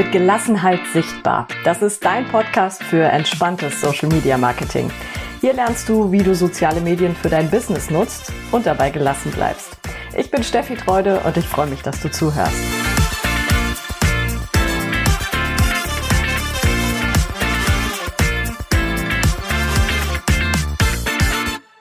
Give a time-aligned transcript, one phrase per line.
[0.00, 1.46] Mit Gelassenheit sichtbar.
[1.62, 4.90] Das ist dein Podcast für entspanntes Social Media Marketing.
[5.42, 9.76] Hier lernst du, wie du soziale Medien für dein Business nutzt und dabei gelassen bleibst.
[10.16, 12.56] Ich bin Steffi Treude und ich freue mich, dass du zuhörst.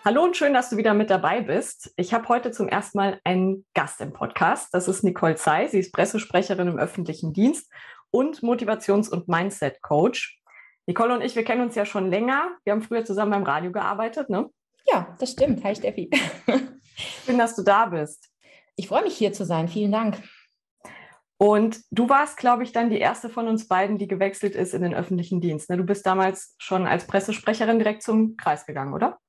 [0.04, 1.94] Hallo und schön, dass du wieder mit dabei bist.
[1.96, 4.74] Ich habe heute zum ersten Mal einen Gast im Podcast.
[4.74, 5.70] Das ist Nicole Zey.
[5.70, 7.72] Sie ist Pressesprecherin im öffentlichen Dienst
[8.12, 10.42] und Motivations- und Mindset-Coach.
[10.88, 12.50] Nicole und ich, wir kennen uns ja schon länger.
[12.64, 14.50] Wir haben früher zusammen beim Radio gearbeitet, ne?
[14.88, 15.64] Ja, das stimmt.
[15.64, 16.10] Hi Steffi.
[17.26, 18.30] Schön, dass du da bist.
[18.76, 19.68] Ich freue mich hier zu sein.
[19.68, 20.18] Vielen Dank.
[21.38, 24.82] Und du warst, glaube ich, dann die erste von uns beiden, die gewechselt ist in
[24.82, 25.70] den öffentlichen Dienst.
[25.70, 25.78] Ne?
[25.78, 29.20] Du bist damals schon als Pressesprecherin direkt zum Kreis gegangen, oder?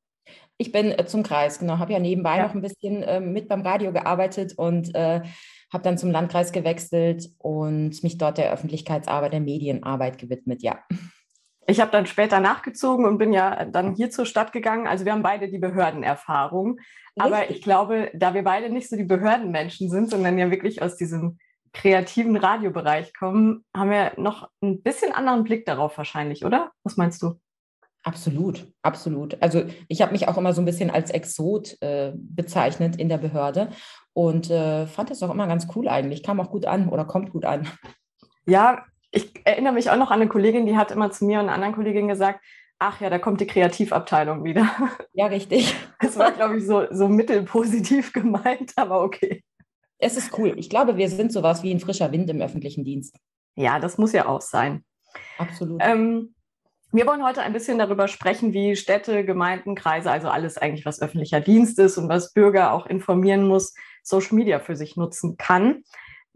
[0.57, 1.79] Ich bin äh, zum Kreis, genau.
[1.79, 2.47] Habe ja nebenbei ja.
[2.47, 5.23] noch ein bisschen äh, mit beim Radio gearbeitet und äh,
[5.73, 10.79] habe dann zum Landkreis gewechselt und mich dort der Öffentlichkeitsarbeit, der Medienarbeit gewidmet, ja.
[11.67, 14.89] Ich habe dann später nachgezogen und bin ja dann hier zur Stadt gegangen.
[14.89, 16.81] Also wir haben beide die Behördenerfahrung.
[17.17, 20.97] Aber ich glaube, da wir beide nicht so die Behördenmenschen sind, sondern ja wirklich aus
[20.97, 21.39] diesem
[21.73, 26.73] kreativen Radiobereich kommen, haben wir noch ein bisschen anderen Blick darauf wahrscheinlich, oder?
[26.83, 27.39] Was meinst du?
[28.03, 29.41] Absolut, absolut.
[29.43, 33.19] Also ich habe mich auch immer so ein bisschen als Exot äh, bezeichnet in der
[33.19, 33.69] Behörde
[34.13, 36.23] und äh, fand das auch immer ganz cool eigentlich.
[36.23, 37.69] Kam auch gut an oder kommt gut an.
[38.47, 41.47] Ja, ich erinnere mich auch noch an eine Kollegin, die hat immer zu mir und
[41.47, 42.45] einer anderen Kollegin gesagt,
[42.79, 44.69] ach ja, da kommt die Kreativabteilung wieder.
[45.13, 45.75] Ja, richtig.
[46.01, 49.45] Das war, glaube ich, so, so mittelpositiv gemeint, aber okay.
[49.99, 50.55] Es ist cool.
[50.57, 53.17] Ich glaube, wir sind sowas wie ein frischer Wind im öffentlichen Dienst.
[53.55, 54.83] Ja, das muss ja auch sein.
[55.37, 55.81] Absolut.
[55.85, 56.35] Ähm,
[56.93, 61.03] wir wollen heute ein bisschen darüber sprechen, wie Städte, Gemeinden, Kreise, also alles eigentlich, was
[61.03, 65.83] öffentlicher Dienst ist und was Bürger auch informieren muss, Social Media für sich nutzen kann.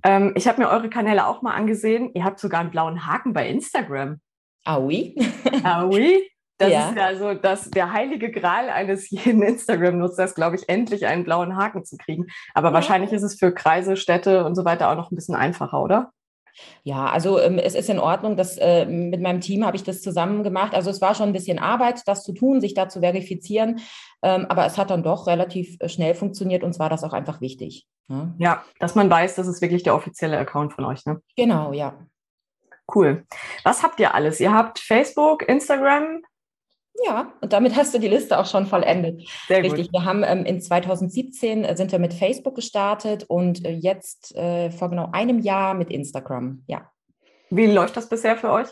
[0.02, 2.10] Ähm, ich habe mir eure Kanäle auch mal angesehen.
[2.14, 4.20] Ihr habt sogar einen blauen Haken bei Instagram.
[4.64, 5.14] Ah oui?
[5.62, 6.30] ah oui?
[6.58, 6.88] Das ja.
[6.90, 11.56] ist ja so dass der heilige Gral eines jeden Instagram-Nutzers, glaube ich, endlich einen blauen
[11.56, 12.26] Haken zu kriegen.
[12.54, 12.74] Aber ja.
[12.74, 16.12] wahrscheinlich ist es für Kreise, Städte und so weiter auch noch ein bisschen einfacher, oder?
[16.82, 18.36] Ja, also ähm, es ist in Ordnung.
[18.36, 20.74] dass äh, mit meinem Team habe ich das zusammen gemacht.
[20.74, 23.80] Also es war schon ein bisschen Arbeit, das zu tun, sich da zu verifizieren.
[24.22, 27.40] Ähm, aber es hat dann doch relativ äh, schnell funktioniert und zwar das auch einfach
[27.40, 27.86] wichtig.
[28.08, 28.16] Ja?
[28.16, 28.34] Ne?
[28.38, 31.04] ja, dass man weiß, das ist wirklich der offizielle Account von euch.
[31.06, 31.20] Ne?
[31.36, 31.98] Genau, ja.
[32.92, 33.24] Cool.
[33.62, 34.40] Was habt ihr alles?
[34.40, 36.22] Ihr habt Facebook, Instagram,
[37.02, 39.28] ja, und damit hast du die Liste auch schon vollendet.
[39.48, 39.86] Sehr Richtig.
[39.86, 39.92] Gut.
[39.92, 44.70] Wir haben ähm, in 2017 äh, sind wir mit Facebook gestartet und äh, jetzt äh,
[44.70, 46.62] vor genau einem Jahr mit Instagram.
[46.66, 46.90] Ja.
[47.50, 48.68] Wie läuft das bisher für euch?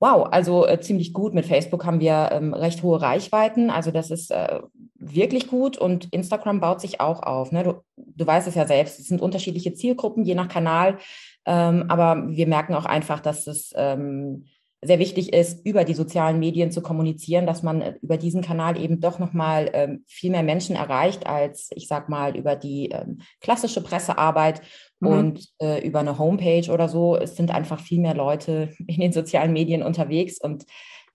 [0.00, 1.34] Wow, also äh, ziemlich gut.
[1.34, 3.70] Mit Facebook haben wir ähm, recht hohe Reichweiten.
[3.70, 4.60] Also das ist äh,
[4.94, 7.52] wirklich gut und Instagram baut sich auch auf.
[7.52, 7.64] Ne?
[7.64, 10.98] Du, du weißt es ja selbst, es sind unterschiedliche Zielgruppen, je nach Kanal.
[11.44, 14.46] Ähm, aber wir merken auch einfach, dass es ähm,
[14.82, 18.80] sehr wichtig ist, über die sozialen Medien zu kommunizieren, dass man äh, über diesen Kanal
[18.80, 23.20] eben doch nochmal ähm, viel mehr Menschen erreicht, als ich sag mal über die ähm,
[23.40, 24.62] klassische Pressearbeit
[25.00, 25.08] mhm.
[25.08, 27.16] und äh, über eine Homepage oder so.
[27.16, 30.64] Es sind einfach viel mehr Leute in den sozialen Medien unterwegs und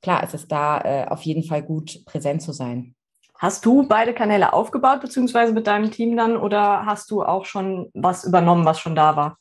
[0.01, 2.93] klar, es ist da äh, auf jeden Fall gut präsent zu sein.
[3.37, 7.89] Hast du beide Kanäle aufgebaut, beziehungsweise mit deinem Team dann, oder hast du auch schon
[7.93, 9.37] was übernommen, was schon da war?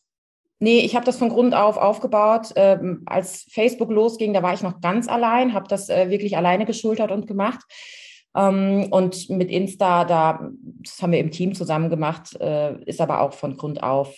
[0.64, 2.54] Nee, ich habe das von Grund auf aufgebaut.
[2.56, 6.64] Ähm, als Facebook losging, da war ich noch ganz allein, habe das äh, wirklich alleine
[6.64, 7.60] geschultert und gemacht.
[8.34, 10.48] Ähm, und mit Insta, da,
[10.80, 14.16] das haben wir im Team zusammen gemacht, äh, ist aber auch von Grund auf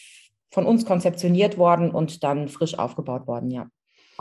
[0.53, 3.67] von uns konzeptioniert worden und dann frisch aufgebaut worden, ja.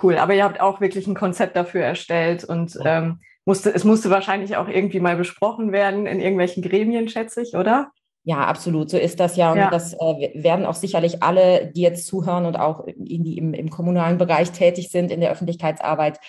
[0.01, 4.09] Cool, aber ihr habt auch wirklich ein Konzept dafür erstellt und ähm, musste, es musste
[4.09, 7.91] wahrscheinlich auch irgendwie mal besprochen werden in irgendwelchen Gremien, schätze ich, oder?
[8.27, 8.89] Ja, absolut.
[8.89, 9.51] So ist das ja.
[9.51, 9.69] Und ja.
[9.69, 13.69] das äh, werden auch sicherlich alle, die jetzt zuhören und auch in die im, im
[13.69, 16.19] kommunalen Bereich tätig sind, in der Öffentlichkeitsarbeit,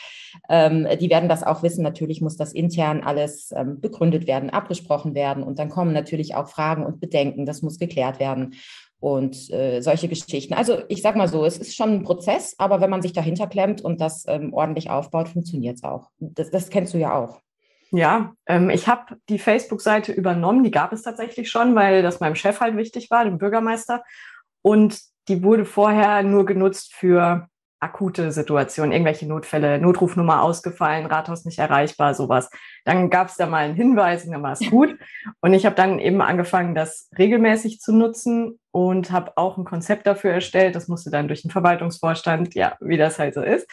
[0.51, 1.83] ähm, die werden das auch wissen.
[1.83, 5.43] Natürlich muss das intern alles ähm, begründet werden, abgesprochen werden.
[5.43, 7.47] Und dann kommen natürlich auch Fragen und Bedenken.
[7.47, 8.57] Das muss geklärt werden.
[9.01, 10.53] Und äh, solche Geschichten.
[10.53, 13.47] Also ich sage mal so, es ist schon ein Prozess, aber wenn man sich dahinter
[13.47, 16.11] klemmt und das ähm, ordentlich aufbaut, funktioniert es auch.
[16.19, 17.41] Das, das kennst du ja auch.
[17.91, 20.65] Ja, ähm, ich habe die Facebook-Seite übernommen.
[20.65, 24.03] Die gab es tatsächlich schon, weil das meinem Chef halt wichtig war, dem Bürgermeister.
[24.63, 27.49] Und die wurde vorher nur genutzt für
[27.79, 32.51] akute Situationen, irgendwelche Notfälle, Notrufnummer ausgefallen, Rathaus nicht erreichbar, sowas.
[32.85, 34.97] Dann gab es da mal einen Hinweis und dann war es gut.
[35.41, 40.07] Und ich habe dann eben angefangen, das regelmäßig zu nutzen und habe auch ein Konzept
[40.07, 40.75] dafür erstellt.
[40.75, 43.69] Das musste dann durch den Verwaltungsvorstand, ja, wie das halt so ist.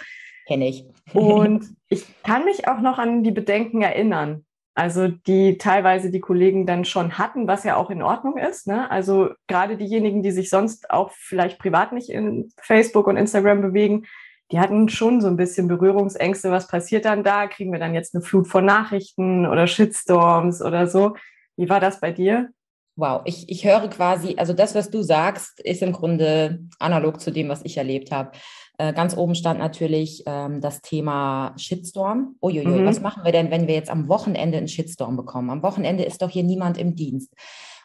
[0.47, 0.85] Kenne ich.
[1.13, 4.45] Und ich kann mich auch noch an die Bedenken erinnern.
[4.75, 8.65] Also die teilweise die Kollegen dann schon hatten, was ja auch in Ordnung ist.
[8.65, 8.89] Ne?
[8.89, 14.05] Also gerade diejenigen, die sich sonst auch vielleicht privat nicht in Facebook und Instagram bewegen,
[14.51, 16.51] die hatten schon so ein bisschen Berührungsängste.
[16.51, 17.47] Was passiert dann da?
[17.47, 21.15] Kriegen wir dann jetzt eine Flut von Nachrichten oder Shitstorms oder so?
[21.55, 22.49] Wie war das bei dir?
[22.95, 27.31] Wow, ich, ich höre quasi, also das, was du sagst, ist im Grunde analog zu
[27.31, 28.31] dem, was ich erlebt habe.
[28.77, 32.35] Äh, ganz oben stand natürlich ähm, das Thema Shitstorm.
[32.41, 32.85] Uiuiui, mhm.
[32.85, 35.49] was machen wir denn, wenn wir jetzt am Wochenende einen Shitstorm bekommen?
[35.49, 37.33] Am Wochenende ist doch hier niemand im Dienst.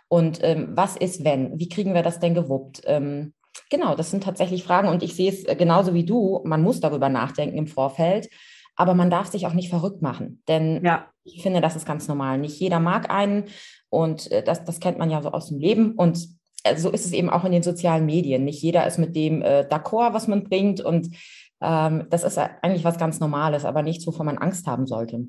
[0.09, 1.59] Und ähm, was ist, wenn?
[1.59, 2.83] Wie kriegen wir das denn gewuppt?
[2.85, 3.33] Ähm,
[3.71, 6.41] genau, das sind tatsächlich Fragen und ich sehe es genauso wie du.
[6.45, 8.29] Man muss darüber nachdenken im Vorfeld,
[8.77, 11.07] aber man darf sich auch nicht verrückt machen, denn ja.
[11.25, 12.39] ich finde, das ist ganz normal.
[12.39, 13.45] Nicht jeder mag einen
[13.91, 16.29] und äh, das, das kennt man ja so aus dem Leben und
[16.65, 18.45] äh, so ist es eben auch in den sozialen Medien.
[18.45, 21.15] Nicht jeder ist mit dem äh, d'accord, was man bringt und
[21.61, 25.27] ähm, das ist eigentlich was ganz Normales, aber nichts, wovon man Angst haben sollte.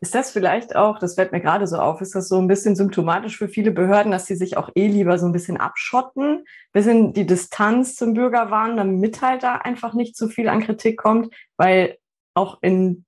[0.00, 2.76] Ist das vielleicht auch, das fällt mir gerade so auf, ist das so ein bisschen
[2.76, 7.12] symptomatisch für viele Behörden, dass sie sich auch eh lieber so ein bisschen abschotten, bisschen
[7.12, 11.34] die Distanz zum Bürger wahren, damit halt da einfach nicht zu viel an Kritik kommt,
[11.56, 11.98] weil
[12.34, 13.04] auch in,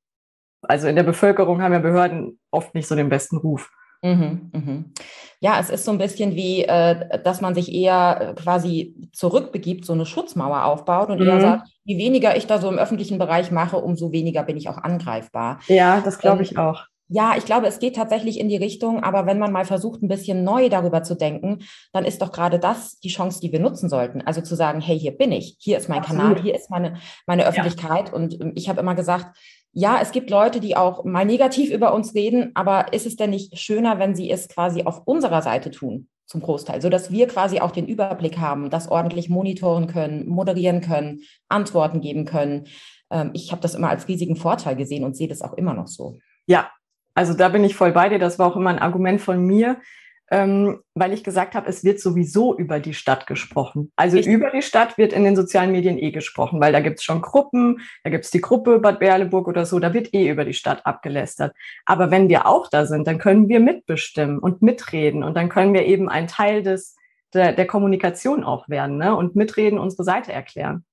[0.62, 3.70] also in der Bevölkerung haben ja Behörden oft nicht so den besten Ruf.
[4.02, 4.93] Mhm, mhm.
[5.41, 9.85] Ja, es ist so ein bisschen wie, äh, dass man sich eher äh, quasi zurückbegibt,
[9.85, 11.26] so eine Schutzmauer aufbaut und mhm.
[11.26, 14.69] eher sagt, je weniger ich da so im öffentlichen Bereich mache, umso weniger bin ich
[14.69, 15.61] auch angreifbar.
[15.67, 16.85] Ja, das glaube ähm, ich auch.
[17.12, 20.06] Ja, ich glaube, es geht tatsächlich in die Richtung, aber wenn man mal versucht, ein
[20.06, 21.58] bisschen neu darüber zu denken,
[21.93, 24.23] dann ist doch gerade das die Chance, die wir nutzen sollten.
[24.23, 26.23] Also zu sagen, hey, hier bin ich, hier ist mein Absolut.
[26.23, 26.94] Kanal, hier ist meine,
[27.26, 28.11] meine Öffentlichkeit.
[28.11, 28.14] Ja.
[28.14, 29.37] Und ähm, ich habe immer gesagt,
[29.72, 33.31] ja, es gibt Leute, die auch mal negativ über uns reden, aber ist es denn
[33.31, 37.61] nicht schöner, wenn sie es quasi auf unserer Seite tun, zum Großteil, sodass wir quasi
[37.61, 42.67] auch den Überblick haben, das ordentlich monitoren können, moderieren können, Antworten geben können.
[43.11, 45.88] Ähm, ich habe das immer als riesigen Vorteil gesehen und sehe das auch immer noch
[45.88, 46.19] so.
[46.46, 46.70] Ja,
[47.14, 48.19] also da bin ich voll bei dir.
[48.19, 49.81] Das war auch immer ein Argument von mir,
[50.32, 53.90] ähm, weil ich gesagt habe, es wird sowieso über die Stadt gesprochen.
[53.96, 56.98] Also ich über die Stadt wird in den sozialen Medien eh gesprochen, weil da gibt
[56.98, 60.28] es schon Gruppen, da gibt es die Gruppe Bad Berleburg oder so, da wird eh
[60.28, 61.54] über die Stadt abgelästert.
[61.84, 65.74] Aber wenn wir auch da sind, dann können wir mitbestimmen und mitreden und dann können
[65.74, 66.96] wir eben ein Teil des,
[67.34, 69.16] der, der Kommunikation auch werden ne?
[69.16, 70.84] und mitreden, unsere Seite erklären.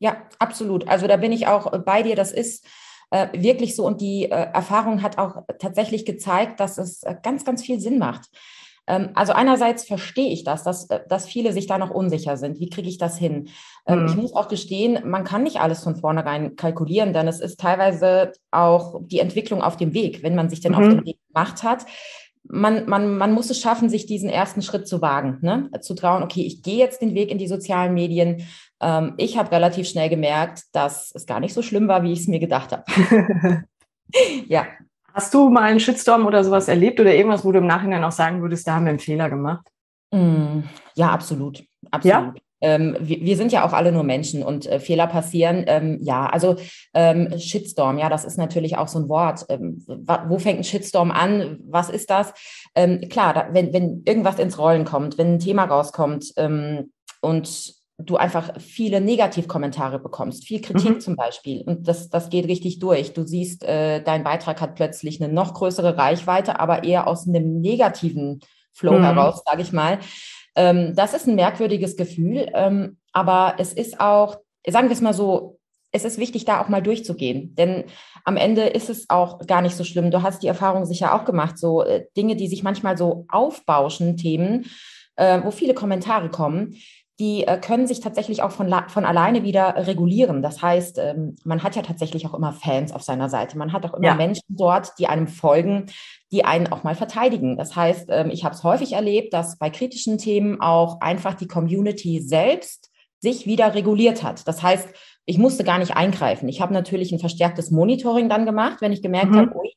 [0.00, 0.88] Ja, absolut.
[0.88, 2.16] Also da bin ich auch bei dir.
[2.16, 2.66] Das ist
[3.10, 7.44] äh, wirklich so und die äh, Erfahrung hat auch tatsächlich gezeigt, dass es äh, ganz,
[7.44, 8.28] ganz viel Sinn macht.
[8.86, 12.60] Ähm, also einerseits verstehe ich das, dass, äh, dass viele sich da noch unsicher sind.
[12.60, 13.48] Wie kriege ich das hin?
[13.86, 14.06] Ähm, mhm.
[14.08, 18.32] Ich muss auch gestehen, man kann nicht alles von vornherein kalkulieren, denn es ist teilweise
[18.50, 20.78] auch die Entwicklung auf dem Weg, wenn man sich denn mhm.
[20.78, 21.86] auf den Weg gemacht hat.
[22.42, 25.70] Man, man, man muss es schaffen, sich diesen ersten Schritt zu wagen, ne?
[25.82, 28.46] zu trauen, okay, ich gehe jetzt den Weg in die sozialen Medien.
[28.80, 32.20] Ähm, ich habe relativ schnell gemerkt, dass es gar nicht so schlimm war, wie ich
[32.20, 32.84] es mir gedacht habe.
[34.48, 34.66] ja,
[35.12, 38.12] Hast du mal einen Shitstorm oder sowas erlebt oder irgendwas, wo du im Nachhinein auch
[38.12, 39.66] sagen würdest, da haben wir einen Fehler gemacht?
[40.12, 40.60] Mm,
[40.94, 41.64] ja, absolut.
[41.90, 42.04] Absolut.
[42.04, 42.34] Ja?
[42.62, 45.64] Ähm, wir, wir, sind ja auch alle nur Menschen und äh, Fehler passieren.
[45.66, 46.56] Ähm, ja, also
[46.92, 49.46] ähm, Shitstorm, ja, das ist natürlich auch so ein Wort.
[49.48, 51.58] Ähm, wo fängt ein Shitstorm an?
[51.66, 52.34] Was ist das?
[52.74, 56.92] Ähm, klar, da, wenn, wenn irgendwas ins Rollen kommt, wenn ein Thema rauskommt ähm,
[57.22, 61.00] und du einfach viele Negativkommentare bekommst, viel Kritik mhm.
[61.00, 61.62] zum Beispiel.
[61.62, 63.12] Und das, das geht richtig durch.
[63.12, 67.60] Du siehst, äh, dein Beitrag hat plötzlich eine noch größere Reichweite, aber eher aus einem
[67.60, 68.40] negativen
[68.72, 69.04] Flow mhm.
[69.04, 69.98] heraus, sage ich mal.
[70.56, 75.14] Ähm, das ist ein merkwürdiges Gefühl, ähm, aber es ist auch, sagen wir es mal
[75.14, 75.58] so,
[75.92, 77.54] es ist wichtig, da auch mal durchzugehen.
[77.56, 77.84] Denn
[78.24, 80.10] am Ende ist es auch gar nicht so schlimm.
[80.10, 84.16] Du hast die Erfahrung sicher auch gemacht, so äh, Dinge, die sich manchmal so aufbauschen,
[84.16, 84.66] Themen,
[85.16, 86.76] äh, wo viele Kommentare kommen
[87.20, 90.40] die äh, können sich tatsächlich auch von, von alleine wieder regulieren.
[90.40, 93.58] Das heißt, ähm, man hat ja tatsächlich auch immer Fans auf seiner Seite.
[93.58, 94.14] Man hat auch immer ja.
[94.14, 95.86] Menschen dort, die einem folgen,
[96.32, 97.58] die einen auch mal verteidigen.
[97.58, 101.46] Das heißt, ähm, ich habe es häufig erlebt, dass bei kritischen Themen auch einfach die
[101.46, 104.48] Community selbst sich wieder reguliert hat.
[104.48, 104.88] Das heißt,
[105.26, 106.48] ich musste gar nicht eingreifen.
[106.48, 109.36] Ich habe natürlich ein verstärktes Monitoring dann gemacht, wenn ich gemerkt mhm.
[109.36, 109.74] habe, ui,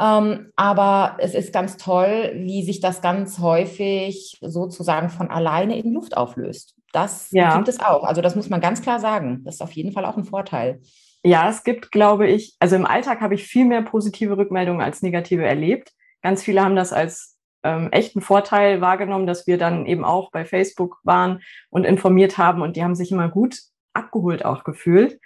[0.00, 5.92] ähm, aber es ist ganz toll, wie sich das ganz häufig sozusagen von alleine in
[5.92, 6.76] Luft auflöst.
[6.92, 7.56] Das ja.
[7.56, 8.04] gibt es auch.
[8.04, 9.42] Also das muss man ganz klar sagen.
[9.44, 10.80] Das ist auf jeden Fall auch ein Vorteil.
[11.24, 15.02] Ja, es gibt, glaube ich, also im Alltag habe ich viel mehr positive Rückmeldungen als
[15.02, 15.92] negative erlebt.
[16.22, 20.44] Ganz viele haben das als ähm, echten Vorteil wahrgenommen, dass wir dann eben auch bei
[20.44, 23.58] Facebook waren und informiert haben und die haben sich immer gut
[23.94, 25.20] abgeholt auch gefühlt.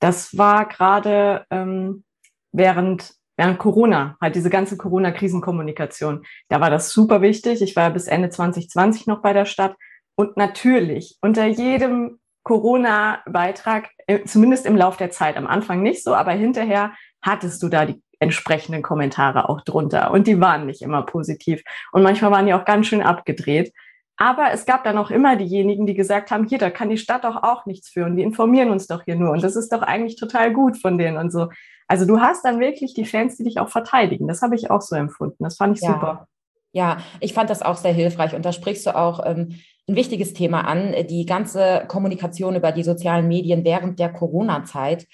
[0.00, 2.04] Das war gerade ähm,
[2.52, 7.62] während während Corona, halt diese ganze Corona-Krisenkommunikation, da war das super wichtig.
[7.62, 9.76] Ich war ja bis Ende 2020 noch bei der Stadt.
[10.16, 16.14] Und natürlich, unter jedem Corona-Beitrag, äh, zumindest im Lauf der Zeit, am Anfang nicht so,
[16.14, 16.92] aber hinterher
[17.22, 20.10] hattest du da die entsprechenden Kommentare auch drunter.
[20.10, 21.62] Und die waren nicht immer positiv.
[21.92, 23.72] Und manchmal waren die auch ganz schön abgedreht.
[24.20, 27.22] Aber es gab dann auch immer diejenigen, die gesagt haben, hier, da kann die Stadt
[27.22, 29.30] doch auch nichts für und die informieren uns doch hier nur.
[29.30, 31.48] Und das ist doch eigentlich total gut von denen und so.
[31.86, 34.26] Also du hast dann wirklich die Fans, die dich auch verteidigen.
[34.26, 35.44] Das habe ich auch so empfunden.
[35.44, 35.92] Das fand ich ja.
[35.94, 36.26] super.
[36.72, 38.34] Ja, ich fand das auch sehr hilfreich.
[38.34, 39.54] Und da sprichst du auch ähm,
[39.88, 40.94] ein wichtiges Thema an.
[41.08, 45.06] Die ganze Kommunikation über die sozialen Medien während der Corona-Zeit,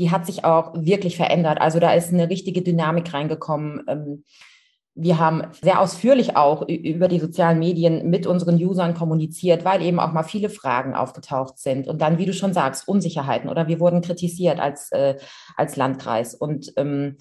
[0.00, 1.60] die hat sich auch wirklich verändert.
[1.60, 3.84] Also da ist eine richtige Dynamik reingekommen.
[3.86, 4.24] Ähm,
[5.02, 9.98] wir haben sehr ausführlich auch über die sozialen Medien mit unseren Usern kommuniziert, weil eben
[9.98, 11.88] auch mal viele Fragen aufgetaucht sind.
[11.88, 15.16] Und dann, wie du schon sagst, Unsicherheiten oder wir wurden kritisiert als, äh,
[15.56, 16.34] als Landkreis.
[16.34, 17.16] Und ähm,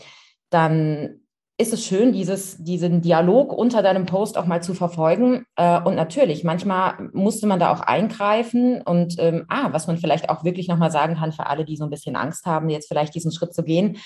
[0.50, 1.22] dann
[1.58, 5.46] ist es schön, dieses, diesen Dialog unter deinem Post auch mal zu verfolgen.
[5.56, 8.82] Äh, und natürlich, manchmal musste man da auch eingreifen.
[8.82, 11.86] Und ähm, ah, was man vielleicht auch wirklich nochmal sagen kann für alle, die so
[11.86, 13.98] ein bisschen Angst haben, jetzt vielleicht diesen Schritt zu gehen.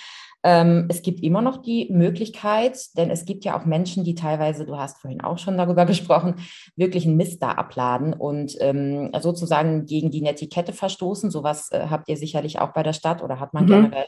[0.43, 4.65] Ähm, es gibt immer noch die Möglichkeit, denn es gibt ja auch Menschen, die teilweise,
[4.65, 6.35] du hast vorhin auch schon darüber gesprochen,
[6.75, 11.31] wirklich einen Mist da abladen und ähm, sozusagen gegen die Netiquette verstoßen.
[11.31, 13.69] Sowas äh, habt ihr sicherlich auch bei der Stadt oder hat man mhm.
[13.69, 14.05] generell,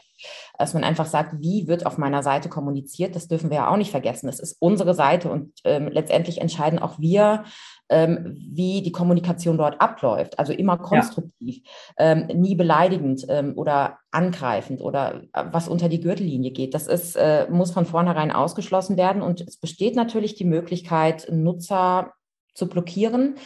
[0.58, 3.14] dass man einfach sagt, wie wird auf meiner Seite kommuniziert?
[3.16, 4.28] Das dürfen wir ja auch nicht vergessen.
[4.28, 7.44] Es ist unsere Seite und ähm, letztendlich entscheiden auch wir,
[7.88, 10.38] ähm, wie die Kommunikation dort abläuft.
[10.38, 11.62] Also immer konstruktiv,
[11.98, 12.12] ja.
[12.12, 16.74] ähm, nie beleidigend ähm, oder angreifend oder äh, was unter die Gürtellinie geht.
[16.74, 19.22] Das ist, äh, muss von vornherein ausgeschlossen werden.
[19.22, 22.12] Und es besteht natürlich die Möglichkeit, Nutzer
[22.54, 23.36] zu blockieren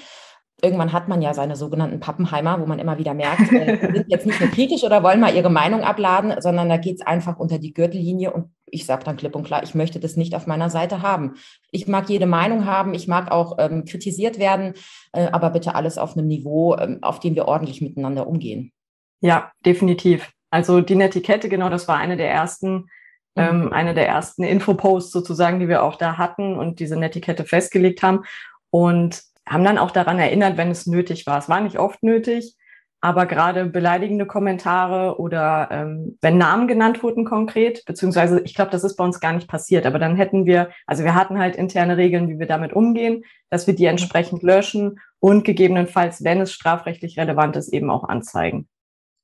[0.62, 4.26] irgendwann hat man ja seine sogenannten Pappenheimer, wo man immer wieder merkt, äh, sind jetzt
[4.26, 7.58] nicht nur kritisch oder wollen mal ihre Meinung abladen, sondern da geht es einfach unter
[7.58, 10.70] die Gürtellinie und ich sage dann klipp und klar, ich möchte das nicht auf meiner
[10.70, 11.34] Seite haben.
[11.70, 14.74] Ich mag jede Meinung haben, ich mag auch ähm, kritisiert werden,
[15.12, 18.72] äh, aber bitte alles auf einem Niveau, ähm, auf dem wir ordentlich miteinander umgehen.
[19.20, 20.30] Ja, definitiv.
[20.50, 22.86] Also die Netiquette, genau, das war eine der ersten
[23.34, 23.42] mhm.
[23.42, 28.02] ähm, eine der ersten Infoposts sozusagen, die wir auch da hatten und diese Netiquette festgelegt
[28.02, 28.24] haben.
[28.70, 31.38] Und haben dann auch daran erinnert, wenn es nötig war.
[31.38, 32.56] Es war nicht oft nötig,
[33.00, 38.85] aber gerade beleidigende Kommentare oder ähm, wenn Namen genannt wurden konkret, beziehungsweise ich glaube, das
[38.85, 41.97] ist bei uns gar nicht passiert, aber dann hätten wir, also wir hatten halt interne
[41.97, 47.18] Regeln, wie wir damit umgehen, dass wir die entsprechend löschen und gegebenenfalls, wenn es strafrechtlich
[47.18, 48.68] relevant ist, eben auch anzeigen.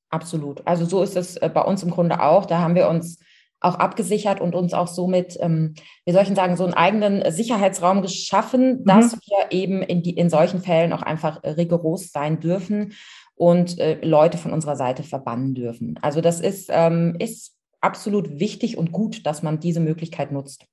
[0.09, 0.65] Absolut.
[0.65, 2.45] Also so ist es äh, bei uns im Grunde auch.
[2.45, 3.19] Da haben wir uns
[3.59, 5.73] auch abgesichert und uns auch somit, ähm,
[6.05, 8.85] wie soll ich sagen, so einen eigenen Sicherheitsraum geschaffen, mhm.
[8.85, 12.93] dass wir eben in, die, in solchen Fällen auch einfach rigoros sein dürfen
[13.35, 15.97] und äh, Leute von unserer Seite verbannen dürfen.
[16.01, 20.65] Also das ist, ähm, ist absolut wichtig und gut, dass man diese Möglichkeit nutzt.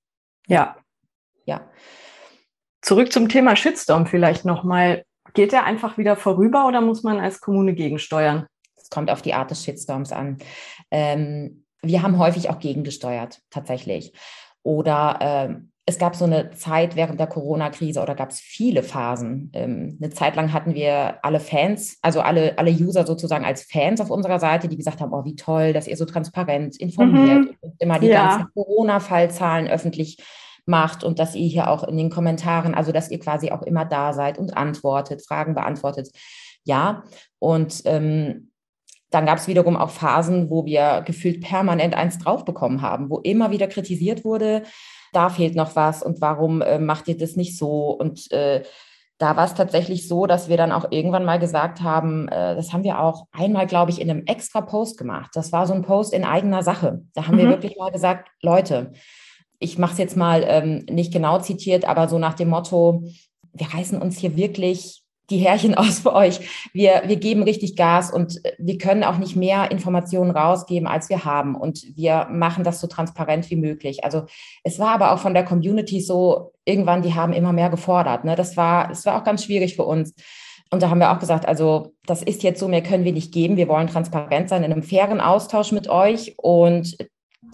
[0.46, 0.76] Ja.
[1.46, 1.68] Ja.
[2.82, 5.04] Zurück zum Thema Shitstorm vielleicht nochmal.
[5.32, 8.46] Geht der einfach wieder vorüber oder muss man als Kommune gegensteuern?
[8.76, 10.38] Es kommt auf die Art des Shitstorms an.
[10.90, 14.12] Ähm, wir haben häufig auch gegengesteuert, tatsächlich.
[14.62, 15.54] Oder äh,
[15.86, 19.50] es gab so eine Zeit während der Corona-Krise oder gab es viele Phasen.
[19.52, 24.00] Ähm, eine Zeit lang hatten wir alle Fans, also alle, alle User sozusagen als Fans
[24.00, 27.56] auf unserer Seite, die gesagt haben, oh, wie toll, dass ihr so transparent informiert mhm.
[27.60, 28.28] und immer die ja.
[28.28, 30.16] ganzen Corona-Fallzahlen öffentlich
[30.64, 33.84] macht und dass ihr hier auch in den Kommentaren, also dass ihr quasi auch immer
[33.84, 36.08] da seid und antwortet, Fragen beantwortet.
[36.64, 37.04] Ja,
[37.38, 38.50] und ähm,
[39.14, 43.18] dann gab es wiederum auch Phasen, wo wir gefühlt permanent eins drauf bekommen haben, wo
[43.20, 44.64] immer wieder kritisiert wurde,
[45.12, 47.90] da fehlt noch was und warum äh, macht ihr das nicht so?
[47.90, 48.64] Und äh,
[49.18, 52.72] da war es tatsächlich so, dass wir dann auch irgendwann mal gesagt haben, äh, das
[52.72, 55.30] haben wir auch einmal, glaube ich, in einem extra Post gemacht.
[55.34, 57.02] Das war so ein Post in eigener Sache.
[57.14, 57.40] Da haben mhm.
[57.40, 58.92] wir wirklich mal gesagt, Leute,
[59.60, 63.04] ich mache es jetzt mal ähm, nicht genau zitiert, aber so nach dem Motto,
[63.52, 66.40] wir reißen uns hier wirklich die Härchen aus für euch.
[66.72, 71.24] Wir, wir geben richtig Gas und wir können auch nicht mehr Informationen rausgeben, als wir
[71.24, 71.54] haben.
[71.54, 74.04] Und wir machen das so transparent wie möglich.
[74.04, 74.24] Also
[74.62, 78.24] es war aber auch von der Community so, irgendwann, die haben immer mehr gefordert.
[78.24, 78.36] Ne?
[78.36, 80.14] Das, war, das war auch ganz schwierig für uns.
[80.70, 83.32] Und da haben wir auch gesagt, also das ist jetzt so, mehr können wir nicht
[83.32, 83.56] geben.
[83.56, 86.34] Wir wollen transparent sein in einem fairen Austausch mit euch.
[86.36, 86.96] Und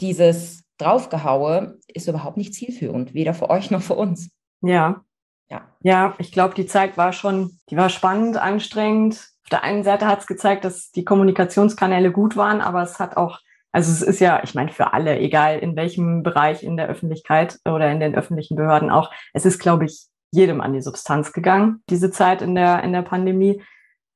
[0.00, 4.30] dieses Draufgehaue ist überhaupt nicht zielführend, weder für euch noch für uns.
[4.62, 5.04] Ja,
[5.50, 9.28] ja, ja ich glaube, die Zeit war schon, die war spannend, anstrengend.
[9.44, 13.16] Auf der einen Seite hat es gezeigt, dass die Kommunikationskanäle gut waren, aber es hat
[13.16, 13.40] auch,
[13.72, 17.58] also es ist ja, ich meine, für alle, egal in welchem Bereich in der Öffentlichkeit
[17.64, 21.82] oder in den öffentlichen Behörden auch, es ist, glaube ich, jedem an die Substanz gegangen,
[21.90, 23.62] diese Zeit in der, in der Pandemie.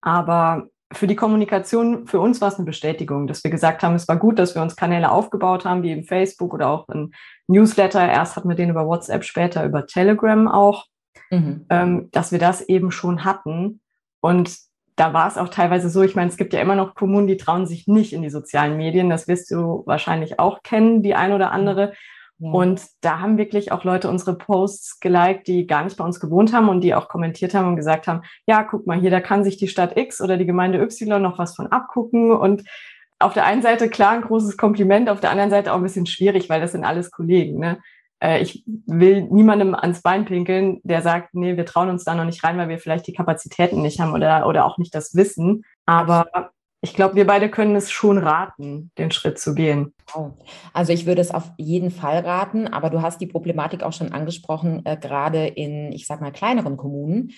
[0.01, 4.07] Aber für die Kommunikation, für uns war es eine Bestätigung, dass wir gesagt haben, es
[4.07, 7.13] war gut, dass wir uns Kanäle aufgebaut haben, wie eben Facebook oder auch ein
[7.49, 8.07] Newsletter.
[8.07, 10.87] Erst hatten wir den über WhatsApp, später über Telegram auch
[11.35, 11.67] mhm.
[11.71, 13.81] ähm, dass wir das eben schon hatten.
[14.21, 14.57] Und
[14.97, 17.37] da war es auch teilweise so, ich meine, es gibt ja immer noch Kommunen, die
[17.37, 19.11] trauen sich nicht in die sozialen Medien.
[19.11, 21.95] Das wirst du wahrscheinlich auch kennen, die ein oder andere.
[22.39, 22.51] Ja.
[22.51, 26.53] Und da haben wirklich auch Leute unsere Posts geliked, die gar nicht bei uns gewohnt
[26.53, 29.45] haben und die auch kommentiert haben und gesagt haben, ja, guck mal hier, da kann
[29.45, 32.33] sich die Stadt X oder die Gemeinde Y noch was von abgucken.
[32.33, 32.65] Und
[33.19, 36.07] auf der einen Seite klar ein großes Kompliment, auf der anderen Seite auch ein bisschen
[36.07, 37.59] schwierig, weil das sind alles Kollegen.
[37.59, 37.79] Ne?
[38.25, 42.25] Äh, ich will niemandem ans Bein pinkeln, der sagt, nee, wir trauen uns da noch
[42.25, 45.65] nicht rein, weil wir vielleicht die Kapazitäten nicht haben oder, oder auch nicht das Wissen.
[45.85, 46.51] Aber
[46.81, 49.95] ich glaube, wir beide können es schon raten, den Schritt zu gehen.
[50.73, 54.13] Also ich würde es auf jeden Fall raten, aber du hast die Problematik auch schon
[54.13, 57.33] angesprochen, äh, gerade in, ich sag mal, kleineren Kommunen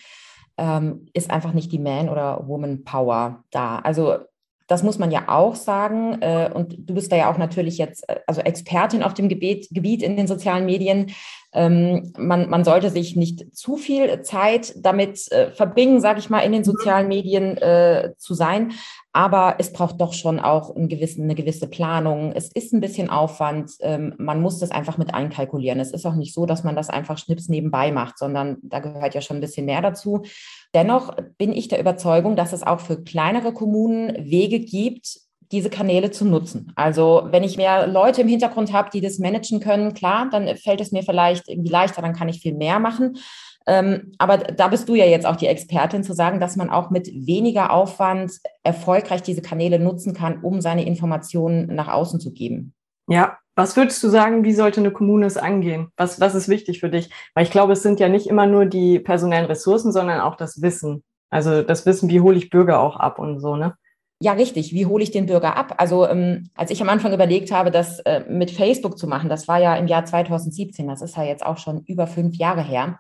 [0.57, 3.79] ähm, ist einfach nicht die Man- oder Woman-Power da.
[3.81, 4.19] Also
[4.67, 6.21] das muss man ja auch sagen.
[6.21, 9.69] Äh, und du bist da ja auch natürlich jetzt, äh, also Expertin auf dem Gebiet,
[9.71, 11.13] Gebiet in den sozialen Medien.
[11.53, 16.41] Ähm, man, man sollte sich nicht zu viel Zeit damit äh, verbringen, sage ich mal,
[16.41, 16.67] in den mhm.
[16.67, 18.73] sozialen Medien äh, zu sein.
[19.13, 22.33] Aber es braucht doch schon auch einen gewissen, eine gewisse Planung.
[22.33, 23.73] Es ist ein bisschen Aufwand.
[23.81, 25.81] Ähm, man muss das einfach mit einkalkulieren.
[25.81, 29.15] Es ist auch nicht so, dass man das einfach schnips nebenbei macht, sondern da gehört
[29.15, 30.25] ja schon ein bisschen mehr dazu.
[30.77, 36.11] Dennoch bin ich der Überzeugung, dass es auch für kleinere Kommunen Wege gibt, diese Kanäle
[36.11, 36.71] zu nutzen.
[36.77, 40.83] Also wenn ich mehr Leute im Hintergrund habe, die das managen können, klar, dann fällt
[40.83, 43.17] es mir vielleicht irgendwie leichter, dann kann ich viel mehr machen.
[43.67, 46.91] Ähm, aber da bist du ja jetzt auch die Expertin zu sagen, dass man auch
[46.91, 52.75] mit weniger Aufwand erfolgreich diese Kanäle nutzen kann, um seine Informationen nach außen zu geben.
[53.09, 55.89] Ja, was würdest du sagen, wie sollte eine Kommune es angehen?
[55.97, 57.11] Was, was ist wichtig für dich?
[57.35, 60.61] Weil ich glaube, es sind ja nicht immer nur die personellen Ressourcen, sondern auch das
[60.61, 61.03] Wissen.
[61.31, 63.75] Also das Wissen, wie hole ich Bürger auch ab und so, ne?
[64.21, 64.73] Ja, richtig.
[64.73, 65.75] Wie hole ich den Bürger ab?
[65.79, 69.47] Also ähm, als ich am Anfang überlegt habe, das äh, mit Facebook zu machen, das
[69.49, 72.99] war ja im Jahr 2017, das ist ja jetzt auch schon über fünf Jahre her,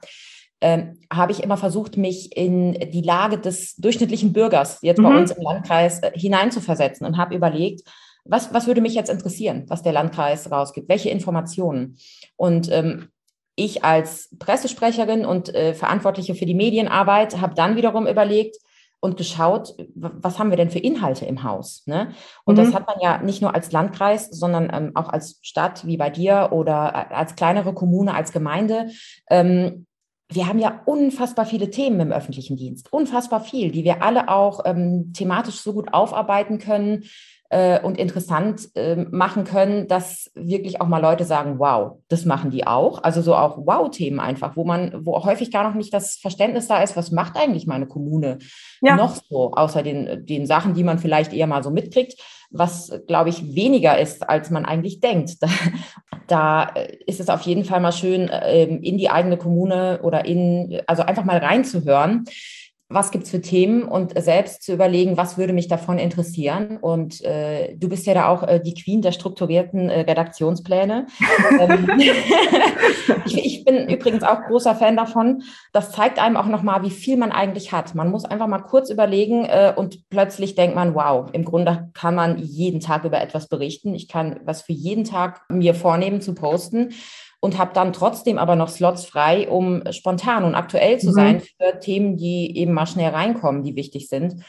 [0.61, 5.05] ähm, habe ich immer versucht, mich in die Lage des durchschnittlichen Bürgers jetzt mhm.
[5.05, 7.83] bei uns im Landkreis äh, hineinzuversetzen und habe überlegt,
[8.29, 11.97] was, was würde mich jetzt interessieren, was der Landkreis rausgibt, welche Informationen.
[12.37, 13.09] Und ähm,
[13.55, 18.57] ich als Pressesprecherin und äh, Verantwortliche für die Medienarbeit habe dann wiederum überlegt,
[19.01, 21.85] und geschaut, was haben wir denn für Inhalte im Haus.
[21.87, 22.13] Ne?
[22.45, 22.65] Und mhm.
[22.65, 26.11] das hat man ja nicht nur als Landkreis, sondern ähm, auch als Stadt wie bei
[26.11, 28.91] dir oder als kleinere Kommune, als Gemeinde.
[29.31, 29.87] Ähm,
[30.29, 34.61] wir haben ja unfassbar viele Themen im öffentlichen Dienst, unfassbar viel, die wir alle auch
[34.65, 37.05] ähm, thematisch so gut aufarbeiten können,
[37.51, 42.51] äh, und interessant äh, machen können, dass wirklich auch mal Leute sagen, wow, das machen
[42.51, 43.03] die auch.
[43.03, 46.83] Also so auch Wow-Themen einfach, wo man, wo häufig gar noch nicht das Verständnis da
[46.83, 48.39] ist, was macht eigentlich meine Kommune
[48.81, 48.97] ja.
[48.97, 53.31] noch so, außer den, den Sachen, die man vielleicht eher mal so mitkriegt, was, glaube
[53.31, 55.37] ich, weniger ist, als man eigentlich denkt.
[56.29, 60.25] Da, da ist es auf jeden Fall mal schön, äh, in die eigene Kommune oder
[60.25, 62.25] in, also einfach mal reinzuhören
[62.89, 66.77] was gibt es für Themen und selbst zu überlegen, was würde mich davon interessieren.
[66.77, 71.07] Und äh, du bist ja da auch äh, die Queen der strukturierten äh, Redaktionspläne.
[71.59, 71.89] Ähm,
[73.25, 75.43] ich, ich, bin übrigens auch großer Fan davon.
[75.73, 77.95] Das zeigt einem auch nochmal, wie viel man eigentlich hat.
[77.95, 82.15] Man muss einfach mal kurz überlegen äh, und plötzlich denkt man, wow, im Grunde kann
[82.15, 83.95] man jeden Tag über etwas berichten.
[83.95, 86.91] Ich kann was für jeden Tag mir vornehmen zu posten
[87.47, 91.13] und habe dann trotzdem aber noch Slots frei, um spontan und aktuell zu mhm.
[91.13, 94.45] sein für Themen, die eben mal schnell reinkommen, die wichtig sind.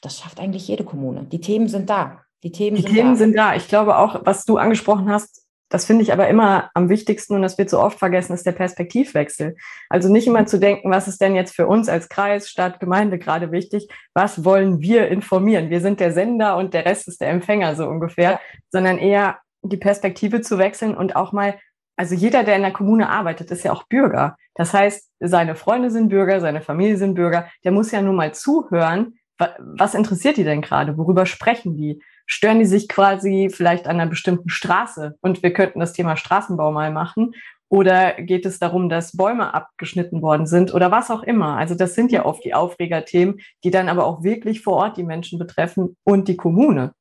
[0.00, 1.24] Das schafft eigentlich jede Kommune.
[1.24, 2.22] Die Themen sind da.
[2.42, 3.16] Die Themen, die sind, Themen da.
[3.16, 3.54] sind da.
[3.54, 7.42] Ich glaube auch, was du angesprochen hast, das finde ich aber immer am wichtigsten und
[7.42, 9.54] das wird so oft vergessen, ist der Perspektivwechsel.
[9.90, 13.18] Also nicht immer zu denken, was ist denn jetzt für uns als Kreis, Stadt, Gemeinde
[13.18, 13.88] gerade wichtig?
[14.14, 15.68] Was wollen wir informieren?
[15.68, 18.40] Wir sind der Sender und der Rest ist der Empfänger so ungefähr, ja.
[18.70, 21.58] sondern eher die Perspektive zu wechseln und auch mal
[21.98, 24.36] also jeder, der in der Kommune arbeitet, ist ja auch Bürger.
[24.54, 27.48] Das heißt, seine Freunde sind Bürger, seine Familie sind Bürger.
[27.64, 29.14] Der muss ja nur mal zuhören.
[29.58, 30.96] Was interessiert die denn gerade?
[30.96, 32.00] Worüber sprechen die?
[32.24, 35.16] Stören die sich quasi vielleicht an einer bestimmten Straße?
[35.20, 37.32] Und wir könnten das Thema Straßenbau mal machen.
[37.68, 41.56] Oder geht es darum, dass Bäume abgeschnitten worden sind oder was auch immer?
[41.56, 45.02] Also das sind ja oft die Aufregerthemen, die dann aber auch wirklich vor Ort die
[45.02, 46.92] Menschen betreffen und die Kommune.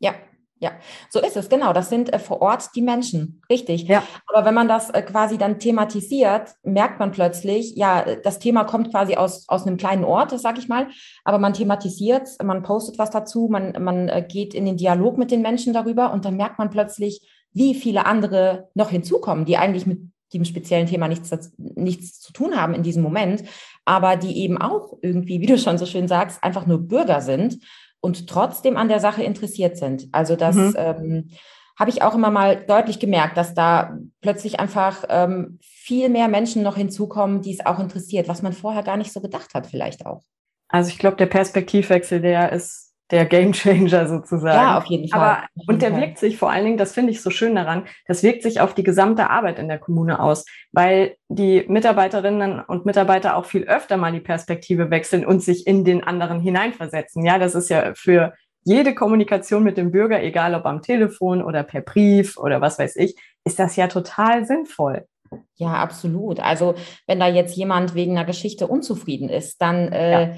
[0.00, 0.14] Ja,
[0.60, 0.72] ja,
[1.08, 1.72] so ist es, genau.
[1.72, 3.84] Das sind äh, vor Ort die Menschen, richtig.
[3.84, 4.02] Ja.
[4.26, 8.90] Aber wenn man das äh, quasi dann thematisiert, merkt man plötzlich, ja, das Thema kommt
[8.90, 10.88] quasi aus, aus einem kleinen Ort, das sage ich mal,
[11.24, 15.30] aber man thematisiert man postet was dazu, man, man äh, geht in den Dialog mit
[15.30, 19.86] den Menschen darüber und dann merkt man plötzlich, wie viele andere noch hinzukommen, die eigentlich
[19.86, 20.00] mit
[20.34, 23.44] dem speziellen Thema nichts, nichts zu tun haben in diesem Moment,
[23.86, 27.58] aber die eben auch irgendwie, wie du schon so schön sagst, einfach nur Bürger sind
[28.00, 30.08] und trotzdem an der Sache interessiert sind.
[30.12, 30.74] Also das mhm.
[30.76, 31.30] ähm,
[31.78, 36.62] habe ich auch immer mal deutlich gemerkt, dass da plötzlich einfach ähm, viel mehr Menschen
[36.62, 40.04] noch hinzukommen, die es auch interessiert, was man vorher gar nicht so gedacht hat, vielleicht
[40.04, 40.22] auch.
[40.68, 44.56] Also ich glaube, der Perspektivwechsel, der ist der Gamechanger sozusagen.
[44.56, 45.20] Ja, auf jeden Fall.
[45.20, 46.00] Aber, jeden und der Fall.
[46.00, 48.74] wirkt sich vor allen Dingen, das finde ich so schön daran, das wirkt sich auf
[48.74, 53.96] die gesamte Arbeit in der Kommune aus, weil die Mitarbeiterinnen und Mitarbeiter auch viel öfter
[53.96, 57.24] mal die Perspektive wechseln und sich in den anderen hineinversetzen.
[57.24, 61.62] Ja, das ist ja für jede Kommunikation mit dem Bürger, egal ob am Telefon oder
[61.62, 65.06] per Brief oder was weiß ich, ist das ja total sinnvoll.
[65.54, 66.40] Ja, absolut.
[66.40, 66.74] Also
[67.06, 70.34] wenn da jetzt jemand wegen einer Geschichte unzufrieden ist, dann äh, ja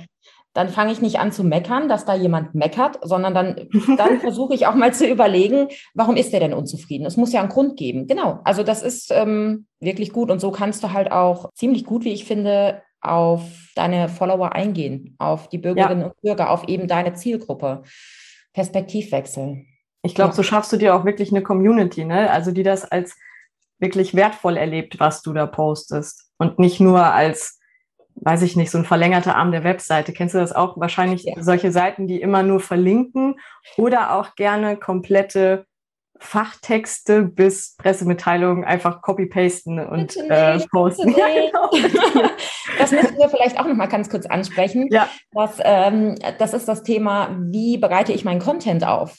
[0.55, 4.55] dann fange ich nicht an zu meckern, dass da jemand meckert, sondern dann, dann versuche
[4.55, 7.07] ich auch mal zu überlegen, warum ist der denn unzufrieden?
[7.07, 8.07] Es muss ja einen Grund geben.
[8.07, 8.41] Genau.
[8.45, 12.13] Also das ist ähm, wirklich gut und so kannst du halt auch ziemlich gut, wie
[12.13, 13.43] ich finde, auf
[13.75, 16.07] deine Follower eingehen, auf die Bürgerinnen ja.
[16.07, 17.83] und Bürger, auf eben deine Zielgruppe.
[18.53, 19.65] Perspektivwechsel.
[20.03, 20.37] Ich glaube, ja.
[20.37, 22.31] so schaffst du dir auch wirklich eine Community, ne?
[22.31, 23.17] Also die das als
[23.79, 27.59] wirklich wertvoll erlebt, was du da postest und nicht nur als
[28.17, 30.13] weiß ich nicht, so ein verlängerter Arm der Webseite.
[30.13, 30.79] Kennst du das auch?
[30.79, 31.35] Wahrscheinlich ja.
[31.43, 33.37] solche Seiten, die immer nur verlinken
[33.77, 35.67] oder auch gerne komplette
[36.23, 41.15] Fachtexte bis Pressemitteilungen einfach copy-pasten und äh, posten.
[41.17, 41.71] Ja, genau.
[42.79, 44.89] das müssen wir vielleicht auch noch mal ganz kurz ansprechen.
[44.91, 45.09] Ja.
[45.33, 49.19] Das, ähm, das ist das Thema, wie bereite ich meinen Content auf?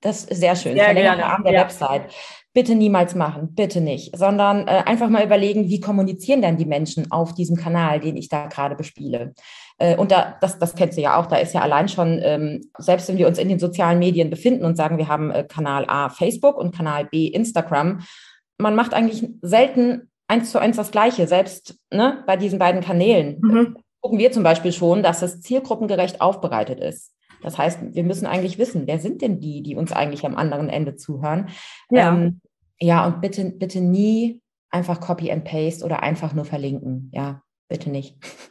[0.00, 0.74] Das ist sehr schön.
[0.74, 1.60] Sehr Verlängerter Arm der ja.
[1.60, 2.10] Website
[2.52, 7.10] bitte niemals machen, bitte nicht, sondern äh, einfach mal überlegen, wie kommunizieren denn die Menschen
[7.12, 9.34] auf diesem Kanal, den ich da gerade bespiele.
[9.80, 12.60] Äh, und da, das, das kennst du ja auch, da ist ja allein schon, ähm,
[12.78, 15.86] selbst wenn wir uns in den sozialen Medien befinden und sagen, wir haben äh, Kanal
[15.88, 18.02] A Facebook und Kanal B Instagram,
[18.58, 23.38] man macht eigentlich selten eins zu eins das Gleiche, selbst ne, bei diesen beiden Kanälen.
[23.40, 23.76] Mhm.
[24.00, 27.12] Gucken wir zum Beispiel schon, dass es zielgruppengerecht aufbereitet ist.
[27.42, 30.68] Das heißt, wir müssen eigentlich wissen, wer sind denn die, die uns eigentlich am anderen
[30.68, 31.48] Ende zuhören?
[31.90, 32.40] Ja, ähm,
[32.78, 37.10] ja und bitte, bitte nie einfach Copy and Paste oder einfach nur verlinken.
[37.12, 38.16] Ja, bitte nicht.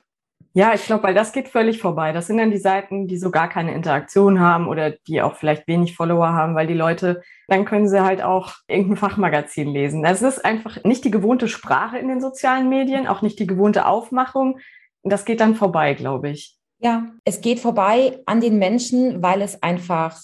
[0.54, 2.12] Ja, ich glaube, weil das geht völlig vorbei.
[2.12, 5.68] Das sind dann die Seiten, die so gar keine Interaktion haben oder die auch vielleicht
[5.68, 10.02] wenig Follower haben, weil die Leute, dann können sie halt auch irgendein Fachmagazin lesen.
[10.02, 13.86] Das ist einfach nicht die gewohnte Sprache in den sozialen Medien, auch nicht die gewohnte
[13.86, 14.60] Aufmachung.
[15.04, 16.58] Das geht dann vorbei, glaube ich.
[16.80, 20.18] Ja, es geht vorbei an den Menschen, weil es einfach,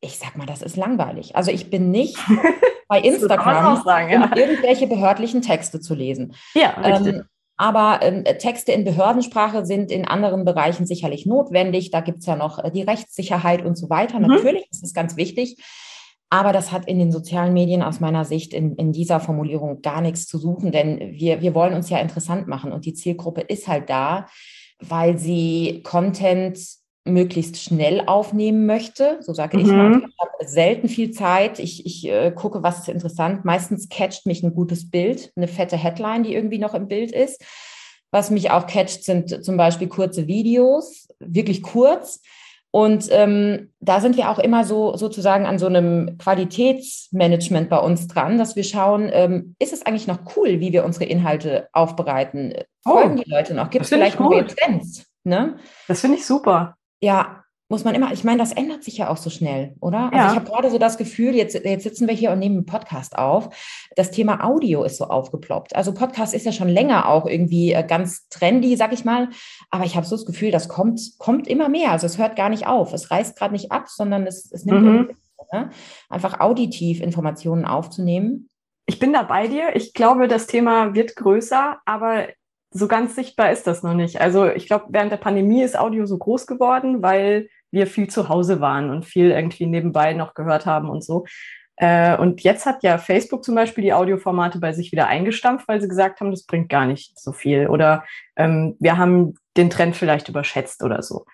[0.00, 1.34] ich sag mal, das ist langweilig.
[1.34, 2.18] Also ich bin nicht
[2.88, 4.24] bei Instagram, sagen, ja.
[4.24, 6.34] um irgendwelche behördlichen Texte zu lesen.
[6.54, 7.14] Ja, richtig.
[7.14, 7.24] Ähm,
[7.56, 11.90] aber ähm, Texte in Behördensprache sind in anderen Bereichen sicherlich notwendig.
[11.90, 14.18] Da gibt es ja noch äh, die Rechtssicherheit und so weiter.
[14.18, 14.26] Mhm.
[14.26, 15.56] Natürlich ist es ganz wichtig.
[16.28, 20.00] Aber das hat in den sozialen Medien aus meiner Sicht in, in dieser Formulierung gar
[20.00, 23.68] nichts zu suchen, denn wir, wir wollen uns ja interessant machen und die Zielgruppe ist
[23.68, 24.26] halt da,
[24.80, 26.58] weil sie Content
[27.06, 29.18] möglichst schnell aufnehmen möchte.
[29.20, 29.64] So sage mhm.
[29.64, 30.02] ich mal.
[30.08, 31.58] Ich habe selten viel Zeit.
[31.58, 33.44] Ich, ich äh, gucke, was ist interessant.
[33.44, 37.42] Meistens catcht mich ein gutes Bild, eine fette Headline, die irgendwie noch im Bild ist.
[38.10, 42.20] Was mich auch catcht, sind zum Beispiel kurze Videos, wirklich kurz.
[42.70, 48.06] Und ähm, da sind wir auch immer so sozusagen an so einem Qualitätsmanagement bei uns
[48.06, 52.52] dran, dass wir schauen, ähm, ist es eigentlich noch cool, wie wir unsere Inhalte aufbereiten?
[52.84, 53.70] Oh, Folgen die Leute noch?
[53.70, 55.06] Gibt es vielleicht neue Trends?
[55.24, 55.56] Ne?
[55.88, 56.75] Das finde ich super.
[57.00, 60.04] Ja, muss man immer, ich meine, das ändert sich ja auch so schnell, oder?
[60.04, 60.30] Also ja.
[60.30, 63.18] ich habe gerade so das Gefühl, jetzt, jetzt sitzen wir hier und nehmen einen Podcast
[63.18, 63.48] auf.
[63.96, 65.74] Das Thema Audio ist so aufgeploppt.
[65.74, 69.30] Also Podcast ist ja schon länger auch irgendwie äh, ganz trendy, sag ich mal.
[69.70, 71.90] Aber ich habe so das Gefühl, das kommt, kommt immer mehr.
[71.90, 72.92] Also es hört gar nicht auf.
[72.92, 75.10] Es reißt gerade nicht ab, sondern es, es nimmt mhm.
[75.52, 75.70] ne?
[76.08, 78.48] einfach auditiv Informationen aufzunehmen.
[78.88, 79.74] Ich bin da bei dir.
[79.74, 82.28] Ich glaube, das Thema wird größer, aber
[82.76, 84.20] so ganz sichtbar ist das noch nicht.
[84.20, 88.28] Also ich glaube, während der Pandemie ist Audio so groß geworden, weil wir viel zu
[88.28, 91.24] Hause waren und viel irgendwie nebenbei noch gehört haben und so.
[91.76, 95.80] Äh, und jetzt hat ja Facebook zum Beispiel die Audioformate bei sich wieder eingestampft, weil
[95.80, 97.68] sie gesagt haben, das bringt gar nicht so viel.
[97.68, 98.04] Oder
[98.36, 101.26] ähm, wir haben den Trend vielleicht überschätzt oder so.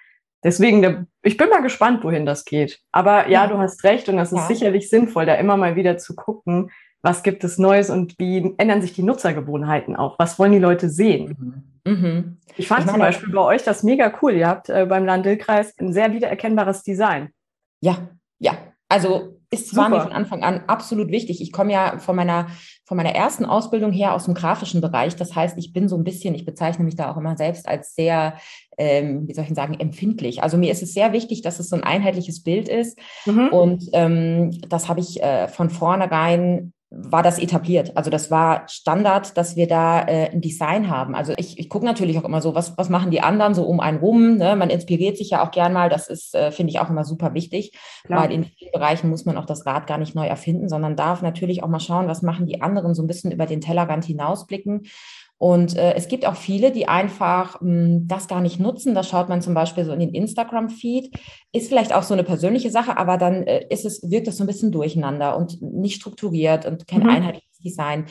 [0.45, 2.81] Deswegen, ich bin mal gespannt, wohin das geht.
[2.91, 4.47] Aber ja, du hast recht und das ist ja.
[4.49, 6.71] sicherlich sinnvoll, da immer mal wieder zu gucken,
[7.03, 10.19] was gibt es Neues und wie ändern sich die Nutzergewohnheiten auch?
[10.19, 11.37] Was wollen die Leute sehen?
[11.85, 11.93] Mhm.
[11.93, 12.39] Mhm.
[12.57, 14.33] Ich fand ich zum Beispiel bei euch das mega cool.
[14.33, 17.31] Ihr habt äh, beim Landil-Kreis ein sehr wiedererkennbares Design.
[17.81, 18.53] Ja, ja.
[18.89, 21.43] Also ist war mir von Anfang an absolut wichtig.
[21.43, 22.49] Ich komme ja von meiner,
[22.85, 25.17] von meiner ersten Ausbildung her aus dem grafischen Bereich.
[25.17, 27.95] Das heißt, ich bin so ein bisschen, ich bezeichne mich da auch immer selbst als
[27.95, 28.35] sehr,
[28.79, 30.43] ähm, wie soll ich sagen, empfindlich.
[30.43, 32.99] Also mir ist es sehr wichtig, dass es so ein einheitliches Bild ist.
[33.27, 33.49] Mhm.
[33.49, 37.97] Und ähm, das habe ich äh, von vornherein war das etabliert.
[37.97, 41.15] Also das war Standard, dass wir da äh, ein Design haben.
[41.15, 43.81] Also ich, ich gucke natürlich auch immer so, was, was machen die anderen so um
[43.81, 44.37] einen rum.
[44.37, 44.57] Ne?
[44.57, 45.89] Man inspiriert sich ja auch gern mal.
[45.89, 47.73] Das ist, äh, finde ich, auch immer super wichtig,
[48.05, 48.25] Klar.
[48.25, 51.23] weil in vielen Bereichen muss man auch das Rad gar nicht neu erfinden, sondern darf
[51.23, 54.83] natürlich auch mal schauen, was machen die anderen, so ein bisschen über den Tellerrand hinausblicken.
[55.43, 58.95] Und äh, es gibt auch viele, die einfach mh, hm, das gar nicht nutzen.
[58.95, 61.19] Da schaut man zum Beispiel so in den Instagram-Feed.
[61.53, 64.45] Ist vielleicht auch so eine persönliche Sache, aber dann äh, ist es, wirkt es so
[64.45, 67.09] ein bisschen durcheinander und nicht strukturiert und kein mhm.
[67.09, 68.05] einheitliches Design.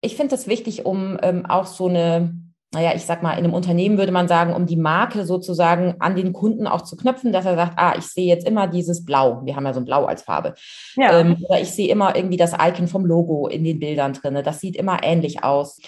[0.00, 2.32] Ich finde das wichtig, um ähm, auch so eine,
[2.72, 6.14] naja, ich sag mal, in einem Unternehmen würde man sagen, um die Marke sozusagen an
[6.14, 9.40] den Kunden auch zu knüpfen, dass er sagt, ah, ich sehe jetzt immer dieses Blau.
[9.44, 10.54] Wir haben ja so ein Blau als Farbe.
[10.94, 11.18] Ja.
[11.18, 14.40] Ähm, oder ich sehe immer irgendwie das Icon vom Logo in den Bildern drin.
[14.44, 15.80] Das sieht immer ähnlich aus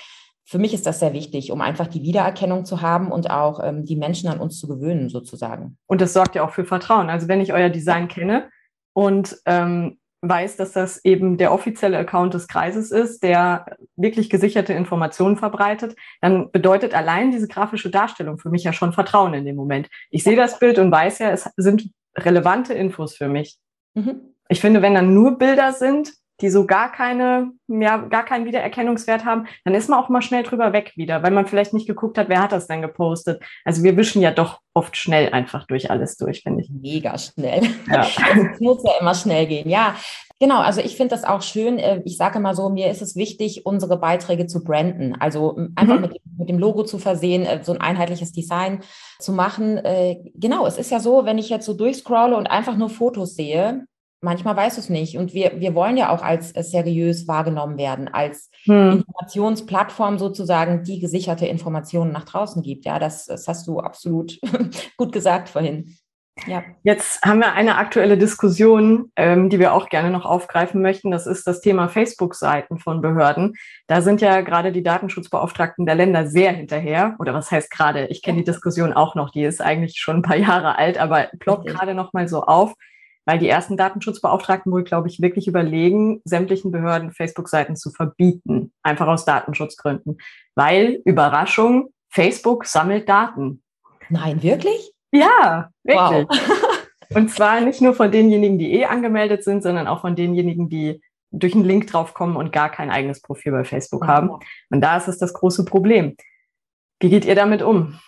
[0.49, 3.85] für mich ist das sehr wichtig, um einfach die Wiedererkennung zu haben und auch ähm,
[3.85, 5.77] die Menschen an uns zu gewöhnen, sozusagen.
[5.87, 7.11] Und das sorgt ja auch für Vertrauen.
[7.11, 8.49] Also wenn ich euer Design kenne
[8.95, 14.73] und ähm, weiß, dass das eben der offizielle Account des Kreises ist, der wirklich gesicherte
[14.73, 19.55] Informationen verbreitet, dann bedeutet allein diese grafische Darstellung für mich ja schon Vertrauen in dem
[19.55, 19.91] Moment.
[20.09, 23.59] Ich sehe das Bild und weiß ja, es sind relevante Infos für mich.
[23.93, 24.35] Mhm.
[24.49, 29.25] Ich finde, wenn dann nur Bilder sind, die so gar keine, ja, gar keinen Wiedererkennungswert
[29.25, 32.19] haben, dann ist man auch mal schnell drüber weg wieder, weil man vielleicht nicht geguckt
[32.19, 33.43] hat, wer hat das denn gepostet.
[33.65, 36.71] Also wir wischen ja doch oft schnell einfach durch alles durch, finde ich.
[36.71, 37.63] Mega schnell.
[37.89, 38.07] Ja.
[38.53, 39.69] es muss ja immer schnell gehen.
[39.69, 39.95] Ja,
[40.41, 41.79] Genau, also ich finde das auch schön.
[41.79, 45.17] Äh, ich sage mal so, mir ist es wichtig, unsere Beiträge zu branden.
[45.19, 46.03] Also einfach mhm.
[46.03, 48.81] mit, mit, dem Logo zu versehen, äh, so ein einheitliches Design
[49.19, 49.79] zu machen.
[49.79, 53.35] Äh, genau, es ist ja so, wenn ich jetzt so durchscrolle und einfach nur Fotos
[53.35, 53.85] sehe,
[54.21, 55.17] manchmal weiß du es nicht.
[55.19, 58.99] Und wir, wir wollen ja auch als seriös wahrgenommen werden, als hm.
[58.99, 62.85] Informationsplattform sozusagen, die gesicherte Informationen nach draußen gibt.
[62.85, 64.39] Ja, das, das hast du absolut
[64.97, 65.97] gut gesagt vorhin.
[66.47, 66.63] Ja.
[66.83, 71.11] Jetzt haben wir eine aktuelle Diskussion, ähm, die wir auch gerne noch aufgreifen möchten.
[71.11, 73.55] Das ist das Thema Facebook-Seiten von Behörden.
[73.87, 77.17] Da sind ja gerade die Datenschutzbeauftragten der Länder sehr hinterher.
[77.19, 78.07] Oder was heißt gerade?
[78.07, 79.31] Ich kenne die Diskussion auch noch.
[79.31, 82.75] Die ist eigentlich schon ein paar Jahre alt, aber ploppt gerade noch mal so auf
[83.29, 89.07] weil die ersten Datenschutzbeauftragten wohl, glaube ich, wirklich überlegen, sämtlichen Behörden Facebook-Seiten zu verbieten, einfach
[89.07, 90.17] aus Datenschutzgründen.
[90.55, 93.63] Weil, Überraschung, Facebook sammelt Daten.
[94.09, 94.95] Nein, wirklich?
[95.13, 96.27] Ja, wirklich.
[96.27, 97.17] Wow.
[97.17, 101.03] Und zwar nicht nur von denjenigen, die eh angemeldet sind, sondern auch von denjenigen, die
[101.31, 104.09] durch einen Link draufkommen und gar kein eigenes Profil bei Facebook wow.
[104.09, 104.31] haben.
[104.71, 106.17] Und da ist es das große Problem.
[106.99, 108.01] Wie geht ihr damit um?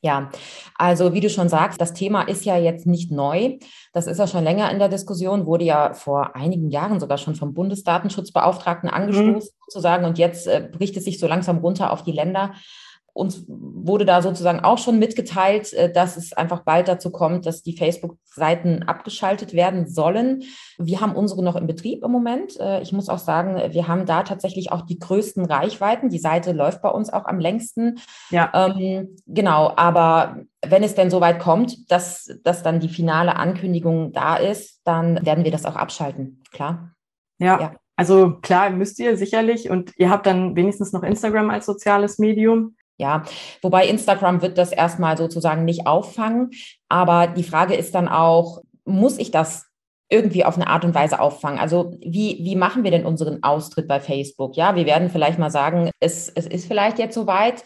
[0.00, 0.30] Ja,
[0.76, 3.58] also wie du schon sagst, das Thema ist ja jetzt nicht neu.
[3.92, 7.34] Das ist ja schon länger in der Diskussion, wurde ja vor einigen Jahren sogar schon
[7.34, 9.66] vom Bundesdatenschutzbeauftragten angestoßen, mhm.
[9.66, 10.04] sozusagen.
[10.04, 12.52] Und jetzt äh, bricht es sich so langsam runter auf die Länder.
[13.18, 17.64] Uns wurde da sozusagen auch schon mitgeteilt, äh, dass es einfach bald dazu kommt, dass
[17.64, 20.44] die Facebook-Seiten abgeschaltet werden sollen.
[20.78, 22.58] Wir haben unsere noch im Betrieb im Moment.
[22.60, 26.10] Äh, ich muss auch sagen, wir haben da tatsächlich auch die größten Reichweiten.
[26.10, 27.98] Die Seite läuft bei uns auch am längsten.
[28.30, 28.52] Ja.
[28.54, 34.36] Ähm, genau, aber wenn es denn soweit kommt, dass, dass dann die finale Ankündigung da
[34.36, 36.42] ist, dann werden wir das auch abschalten.
[36.52, 36.92] Klar.
[37.38, 37.60] ja.
[37.60, 37.72] ja.
[37.98, 42.76] Also klar, müsst ihr sicherlich und ihr habt dann wenigstens noch Instagram als soziales Medium.
[42.98, 43.22] Ja,
[43.62, 46.50] wobei Instagram wird das erstmal sozusagen nicht auffangen.
[46.88, 49.66] Aber die Frage ist dann auch, muss ich das
[50.10, 51.58] irgendwie auf eine Art und Weise auffangen?
[51.58, 54.56] Also wie, wie machen wir denn unseren Austritt bei Facebook?
[54.56, 57.62] Ja, wir werden vielleicht mal sagen, es, es ist vielleicht jetzt soweit.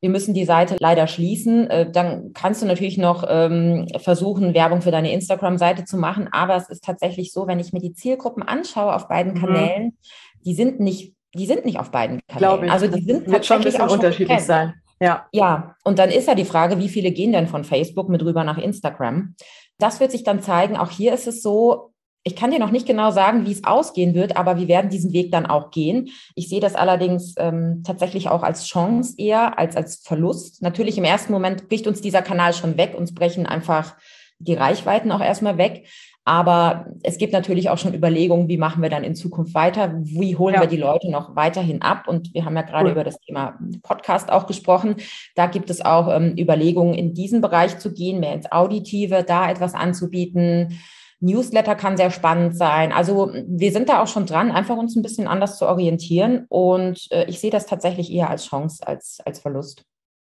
[0.00, 1.70] Wir müssen die Seite leider schließen.
[1.70, 6.28] Äh, dann kannst du natürlich noch ähm, versuchen, Werbung für deine Instagram-Seite zu machen.
[6.32, 9.38] Aber es ist tatsächlich so, wenn ich mir die Zielgruppen anschaue auf beiden mhm.
[9.38, 9.98] Kanälen,
[10.44, 12.70] die sind nicht die sind nicht auf beiden Kanälen.
[12.70, 14.74] Also die sind wird schon ein bisschen unterschiedlich sein.
[15.00, 15.26] Ja.
[15.32, 15.76] Ja.
[15.84, 18.58] Und dann ist ja die Frage, wie viele gehen denn von Facebook mit rüber nach
[18.58, 19.34] Instagram?
[19.78, 20.76] Das wird sich dann zeigen.
[20.76, 21.92] Auch hier ist es so,
[22.24, 25.12] ich kann dir noch nicht genau sagen, wie es ausgehen wird, aber wir werden diesen
[25.12, 26.08] Weg dann auch gehen.
[26.34, 30.60] Ich sehe das allerdings ähm, tatsächlich auch als Chance eher als als Verlust.
[30.60, 33.94] Natürlich im ersten Moment bricht uns dieser Kanal schon weg, uns brechen einfach
[34.38, 35.86] die Reichweiten auch erstmal weg.
[36.28, 39.94] Aber es gibt natürlich auch schon Überlegungen, wie machen wir dann in Zukunft weiter?
[40.02, 40.60] Wie holen ja.
[40.60, 42.08] wir die Leute noch weiterhin ab?
[42.08, 42.90] Und wir haben ja gerade cool.
[42.90, 44.96] über das Thema Podcast auch gesprochen.
[45.36, 49.48] Da gibt es auch ähm, Überlegungen, in diesen Bereich zu gehen, mehr ins Auditive, da
[49.48, 50.80] etwas anzubieten.
[51.20, 52.90] Newsletter kann sehr spannend sein.
[52.90, 56.44] Also wir sind da auch schon dran, einfach uns ein bisschen anders zu orientieren.
[56.48, 59.84] Und äh, ich sehe das tatsächlich eher als Chance als als Verlust.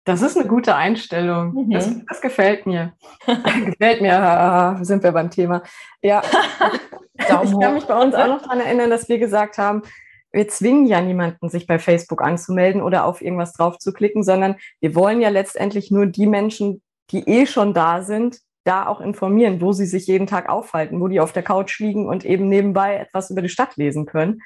[0.03, 1.53] Das ist eine gute Einstellung.
[1.53, 1.71] Mhm.
[1.71, 2.93] Das, das, gefällt mir.
[3.65, 5.61] gefällt mir, sind wir beim Thema.
[6.01, 6.21] Ja,
[7.17, 9.83] ich kann mich bei uns auch noch daran erinnern, dass wir gesagt haben,
[10.31, 14.55] wir zwingen ja niemanden, sich bei Facebook anzumelden oder auf irgendwas drauf zu klicken, sondern
[14.79, 19.59] wir wollen ja letztendlich nur die Menschen, die eh schon da sind, da auch informieren,
[19.59, 22.95] wo sie sich jeden Tag aufhalten, wo die auf der Couch liegen und eben nebenbei
[22.95, 24.41] etwas über die Stadt lesen können.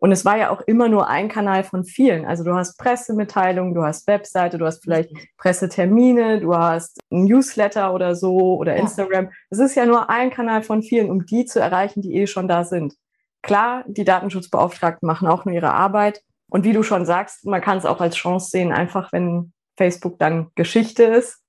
[0.00, 2.24] Und es war ja auch immer nur ein Kanal von vielen.
[2.24, 8.14] Also du hast Pressemitteilungen, du hast Webseite, du hast vielleicht Pressetermine, du hast Newsletter oder
[8.14, 8.82] so oder ja.
[8.82, 9.30] Instagram.
[9.50, 12.46] Es ist ja nur ein Kanal von vielen, um die zu erreichen, die eh schon
[12.46, 12.94] da sind.
[13.42, 17.78] Klar, die Datenschutzbeauftragten machen auch nur ihre Arbeit, Und wie du schon sagst, man kann
[17.78, 21.42] es auch als Chance sehen, einfach wenn Facebook dann Geschichte ist.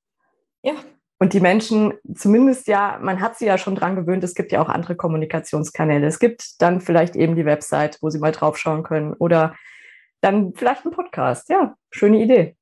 [0.62, 0.74] Ja.
[1.22, 4.62] Und die Menschen, zumindest ja, man hat sie ja schon dran gewöhnt, es gibt ja
[4.62, 6.08] auch andere Kommunikationskanäle.
[6.08, 9.54] Es gibt dann vielleicht eben die Website, wo sie mal draufschauen können oder
[10.22, 11.50] dann vielleicht ein Podcast.
[11.50, 12.56] Ja, schöne Idee.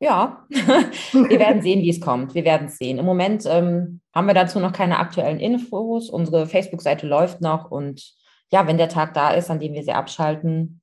[0.00, 2.34] Ja, wir werden sehen, wie es kommt.
[2.34, 2.98] Wir werden es sehen.
[2.98, 6.10] Im Moment ähm, haben wir dazu noch keine aktuellen Infos.
[6.10, 8.14] Unsere Facebook-Seite läuft noch und
[8.50, 10.80] ja, wenn der Tag da ist, an dem wir sie abschalten,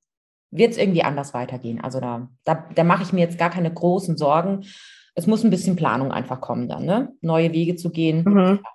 [0.50, 1.80] wird es irgendwie anders weitergehen.
[1.80, 4.64] Also da, da, da mache ich mir jetzt gar keine großen Sorgen.
[5.18, 7.12] Es muss ein bisschen Planung einfach kommen dann, ne?
[7.22, 8.22] neue Wege zu gehen.
[8.24, 8.60] Mhm.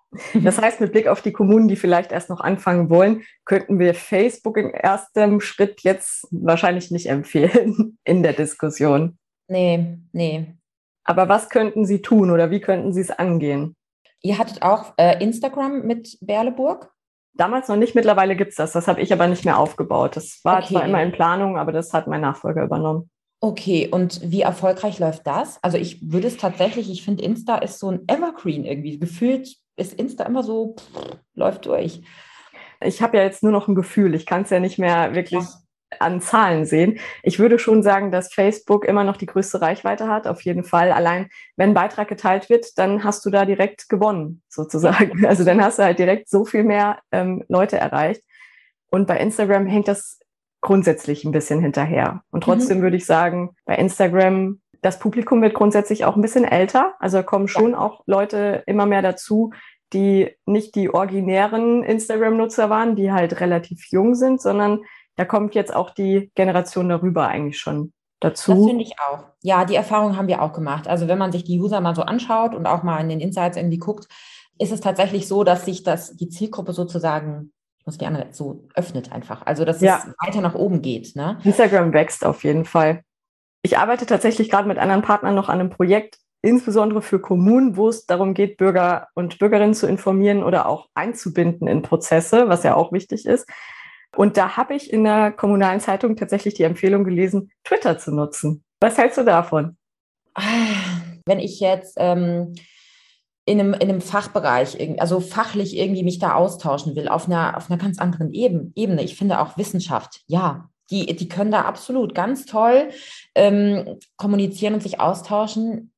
[0.43, 3.95] Das heißt, mit Blick auf die Kommunen, die vielleicht erst noch anfangen wollen, könnten wir
[3.95, 9.17] Facebook im ersten Schritt jetzt wahrscheinlich nicht empfehlen in der Diskussion.
[9.47, 10.53] Nee, nee.
[11.03, 13.75] Aber was könnten Sie tun oder wie könnten Sie es angehen?
[14.21, 16.91] Ihr hattet auch äh, Instagram mit Berleburg?
[17.33, 18.73] Damals noch nicht, mittlerweile gibt es das.
[18.73, 20.15] Das habe ich aber nicht mehr aufgebaut.
[20.15, 20.73] Das war okay.
[20.73, 23.09] zwar immer in Planung, aber das hat mein Nachfolger übernommen.
[23.43, 25.61] Okay, und wie erfolgreich läuft das?
[25.61, 28.97] Also ich würde es tatsächlich, ich finde Insta ist so ein Evergreen irgendwie.
[28.97, 32.03] Gefühlt ist Insta immer so, pff, läuft durch.
[32.79, 34.15] Ich habe ja jetzt nur noch ein Gefühl.
[34.15, 35.49] Ich kann es ja nicht mehr wirklich ja
[35.99, 36.99] an Zahlen sehen.
[37.21, 40.93] Ich würde schon sagen, dass Facebook immer noch die größte Reichweite hat, auf jeden Fall.
[40.93, 41.27] Allein
[41.57, 45.25] wenn ein Beitrag geteilt wird, dann hast du da direkt gewonnen, sozusagen.
[45.25, 48.21] Also dann hast du halt direkt so viel mehr ähm, Leute erreicht.
[48.89, 50.19] Und bei Instagram hängt das
[50.63, 52.23] grundsätzlich ein bisschen hinterher.
[52.31, 52.51] Und mhm.
[52.51, 52.83] trotzdem mhm.
[52.83, 56.93] würde ich sagen, bei Instagram, das Publikum wird grundsätzlich auch ein bisschen älter.
[56.99, 57.79] Also kommen schon ja.
[57.79, 59.51] auch Leute immer mehr dazu,
[59.91, 64.79] die nicht die originären Instagram-Nutzer waren, die halt relativ jung sind, sondern
[65.15, 68.53] da kommt jetzt auch die Generation darüber eigentlich schon dazu.
[68.53, 69.25] Das finde ich auch.
[69.41, 70.87] Ja, die Erfahrung haben wir auch gemacht.
[70.87, 73.57] Also wenn man sich die User mal so anschaut und auch mal in den Insights
[73.57, 74.07] irgendwie guckt,
[74.57, 77.51] ist es tatsächlich so, dass sich das, die Zielgruppe sozusagen,
[77.83, 79.45] ich muss gerne so öffnet einfach.
[79.45, 80.01] Also dass ja.
[80.07, 81.17] es weiter nach oben geht.
[81.17, 81.37] Ne?
[81.43, 83.01] Instagram wächst auf jeden Fall.
[83.61, 87.89] Ich arbeite tatsächlich gerade mit anderen Partnern noch an einem Projekt, insbesondere für Kommunen, wo
[87.89, 92.73] es darum geht, Bürger und Bürgerinnen zu informieren oder auch einzubinden in Prozesse, was ja
[92.75, 93.49] auch wichtig ist.
[94.15, 98.63] Und da habe ich in der kommunalen Zeitung tatsächlich die Empfehlung gelesen, Twitter zu nutzen.
[98.79, 99.75] Was hältst du davon?
[101.25, 102.53] Wenn ich jetzt ähm,
[103.45, 107.69] in, einem, in einem Fachbereich, also fachlich irgendwie mich da austauschen will, auf einer, auf
[107.69, 112.45] einer ganz anderen Ebene, ich finde auch Wissenschaft, ja, die, die können da absolut ganz
[112.45, 112.89] toll
[113.35, 115.91] ähm, kommunizieren und sich austauschen.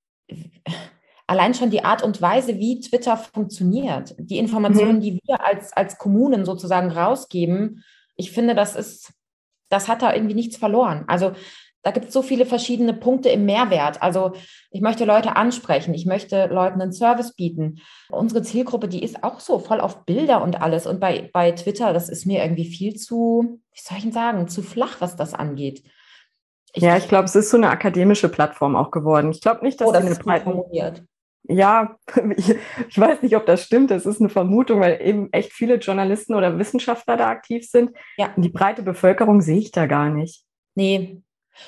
[1.28, 5.02] Allein schon die Art und Weise, wie Twitter funktioniert, die Informationen, mhm.
[5.02, 7.84] die wir als, als Kommunen sozusagen rausgeben,
[8.16, 9.12] ich finde, das ist,
[9.70, 11.04] das hat da irgendwie nichts verloren.
[11.08, 11.34] Also
[11.86, 14.02] da gibt es so viele verschiedene Punkte im Mehrwert.
[14.02, 14.34] Also
[14.72, 17.80] ich möchte Leute ansprechen, ich möchte Leuten einen Service bieten.
[18.10, 20.88] Unsere Zielgruppe, die ist auch so voll auf Bilder und alles.
[20.88, 24.48] Und bei, bei Twitter, das ist mir irgendwie viel zu, wie soll ich denn sagen,
[24.48, 25.84] zu flach, was das angeht.
[26.74, 29.30] Ich, ja, ich glaube, es ist so eine akademische Plattform auch geworden.
[29.30, 31.04] Ich glaube nicht, dass oh, das eine breite, formuliert
[31.48, 31.98] ja,
[32.36, 33.92] ich, weiß nicht, ob das stimmt.
[33.92, 37.92] Das ist eine Vermutung, weil eben echt viele Journalisten oder Wissenschaftler da aktiv sind.
[38.18, 38.34] Ja.
[38.36, 40.44] Und die breite Bevölkerung sehe ich da gar nicht.
[40.76, 41.22] Nee.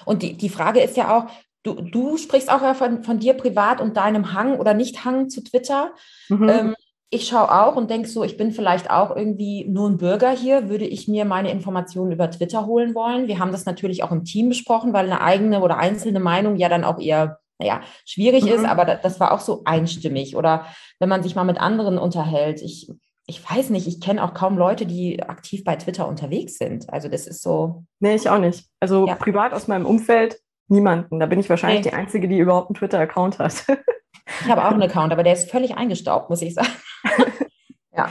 [0.05, 1.29] Und die, die Frage ist ja auch,
[1.63, 5.43] du, du sprichst auch ja von, von dir privat und deinem Hang oder Nicht-Hang zu
[5.43, 5.91] Twitter.
[6.29, 6.49] Mhm.
[6.49, 6.75] Ähm,
[7.09, 10.67] ich schaue auch und denke so, ich bin vielleicht auch irgendwie nur ein Bürger hier,
[10.69, 13.27] würde ich mir meine Informationen über Twitter holen wollen.
[13.27, 16.67] Wir haben das natürlich auch im Team besprochen, weil eine eigene oder einzelne Meinung ja
[16.67, 18.51] dann auch eher naja, schwierig mhm.
[18.51, 20.35] ist, aber das war auch so einstimmig.
[20.35, 20.65] Oder
[20.99, 22.91] wenn man sich mal mit anderen unterhält, ich,
[23.29, 26.91] ich weiß nicht, ich kenne auch kaum Leute, die aktiv bei Twitter unterwegs sind.
[26.91, 27.83] Also das ist so.
[27.99, 28.65] Nee, ich auch nicht.
[28.79, 29.15] Also ja.
[29.15, 31.19] privat aus meinem Umfeld niemanden.
[31.19, 31.91] Da bin ich wahrscheinlich nee.
[31.91, 33.65] die Einzige, die überhaupt einen Twitter-Account hat.
[34.41, 36.69] ich habe auch einen Account, aber der ist völlig eingestaubt, muss ich sagen.
[37.95, 38.09] ja.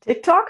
[0.00, 0.46] TikTok?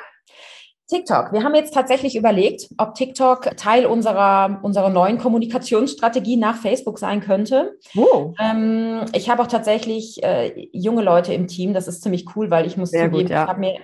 [0.89, 1.33] TikTok.
[1.33, 7.21] Wir haben jetzt tatsächlich überlegt, ob TikTok Teil unserer, unserer neuen Kommunikationsstrategie nach Facebook sein
[7.21, 7.79] könnte.
[7.97, 8.35] Oh.
[8.39, 11.73] Ähm, ich habe auch tatsächlich äh, junge Leute im Team.
[11.73, 13.51] Das ist ziemlich cool, weil ich muss Sehr zugeben, gut, ja.
[13.51, 13.79] ich mir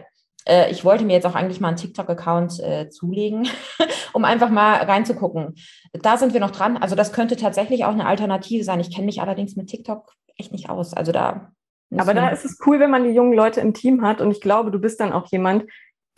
[0.49, 3.49] äh, ich wollte mir jetzt auch eigentlich mal einen TikTok-Account äh, zulegen,
[4.13, 5.55] um einfach mal reinzugucken.
[5.93, 6.77] Da sind wir noch dran.
[6.77, 8.81] Also das könnte tatsächlich auch eine Alternative sein.
[8.81, 10.95] Ich kenne mich allerdings mit TikTok echt nicht aus.
[10.95, 11.53] Also da.
[11.97, 14.21] Aber da ist es cool, wenn man die jungen Leute im Team hat.
[14.21, 15.65] Und ich glaube, du bist dann auch jemand,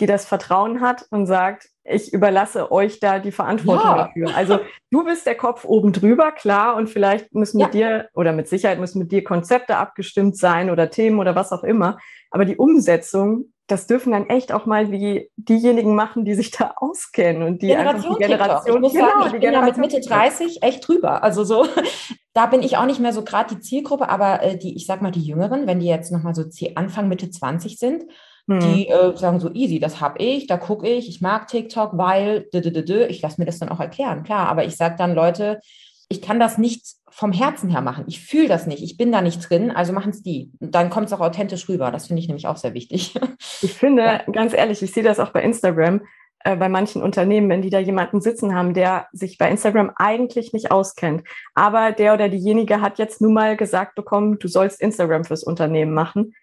[0.01, 3.97] die das Vertrauen hat und sagt, ich überlasse euch da die Verantwortung ja.
[3.97, 4.35] dafür.
[4.35, 7.67] Also du bist der Kopf oben drüber, klar, und vielleicht müssen ja.
[7.67, 11.53] mit dir oder mit Sicherheit müssen mit dir Konzepte abgestimmt sein oder Themen oder was
[11.53, 11.99] auch immer.
[12.31, 16.75] Aber die Umsetzung, das dürfen dann echt auch mal wie diejenigen machen, die sich da
[16.77, 20.01] auskennen und die Generation, die Generation ich muss genau, sagen, ich bin ja mit Mitte
[20.01, 21.23] 30 echt drüber.
[21.23, 21.67] Also so,
[22.33, 25.03] da bin ich auch nicht mehr so gerade die Zielgruppe, aber äh, die, ich sag
[25.03, 26.45] mal, die Jüngeren, wenn die jetzt nochmal so
[26.75, 28.05] Anfang Mitte 20 sind,
[28.49, 28.61] hm.
[28.61, 32.49] die äh, sagen so easy, das habe ich, da gucke ich, ich mag TikTok, weil
[32.53, 34.49] ich lasse mir das dann auch erklären, klar.
[34.49, 35.61] Aber ich sage dann Leute,
[36.11, 38.05] ich kann das nicht vom Herzen her machen.
[38.09, 38.83] Ich fühle das nicht.
[38.83, 40.51] Ich bin da nicht drin, also machen es die.
[40.59, 41.93] Und dann kommt es auch authentisch rüber.
[41.93, 43.15] Das finde ich nämlich auch sehr wichtig.
[43.63, 44.23] Ich finde, ja.
[44.33, 46.01] ganz ehrlich, ich sehe das auch bei Instagram,
[46.45, 50.55] äh, bei manchen Unternehmen, wenn die da jemanden sitzen haben, der sich bei Instagram eigentlich
[50.55, 51.25] nicht auskennt.
[51.55, 55.93] Aber der oder diejenige hat jetzt nun mal gesagt bekommen, du sollst Instagram fürs Unternehmen
[55.93, 56.35] machen.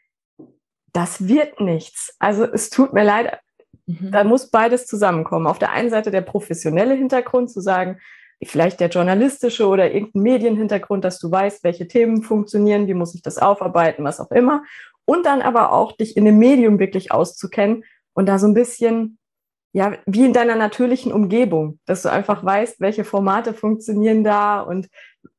[0.94, 2.16] Das wird nichts.
[2.20, 3.40] Also es tut mir leid,
[3.88, 4.12] mhm.
[4.12, 5.48] da muss beides zusammenkommen.
[5.48, 8.00] Auf der einen Seite der professionelle Hintergrund zu sagen,
[8.44, 13.22] vielleicht der journalistische oder irgendein Medienhintergrund, dass du weißt, welche Themen funktionieren, wie muss ich
[13.22, 14.64] das aufarbeiten, was auch immer.
[15.06, 17.84] Und dann aber auch dich in dem Medium wirklich auszukennen
[18.14, 19.18] und da so ein bisschen,
[19.74, 24.88] ja, wie in deiner natürlichen Umgebung, dass du einfach weißt, welche Formate funktionieren da und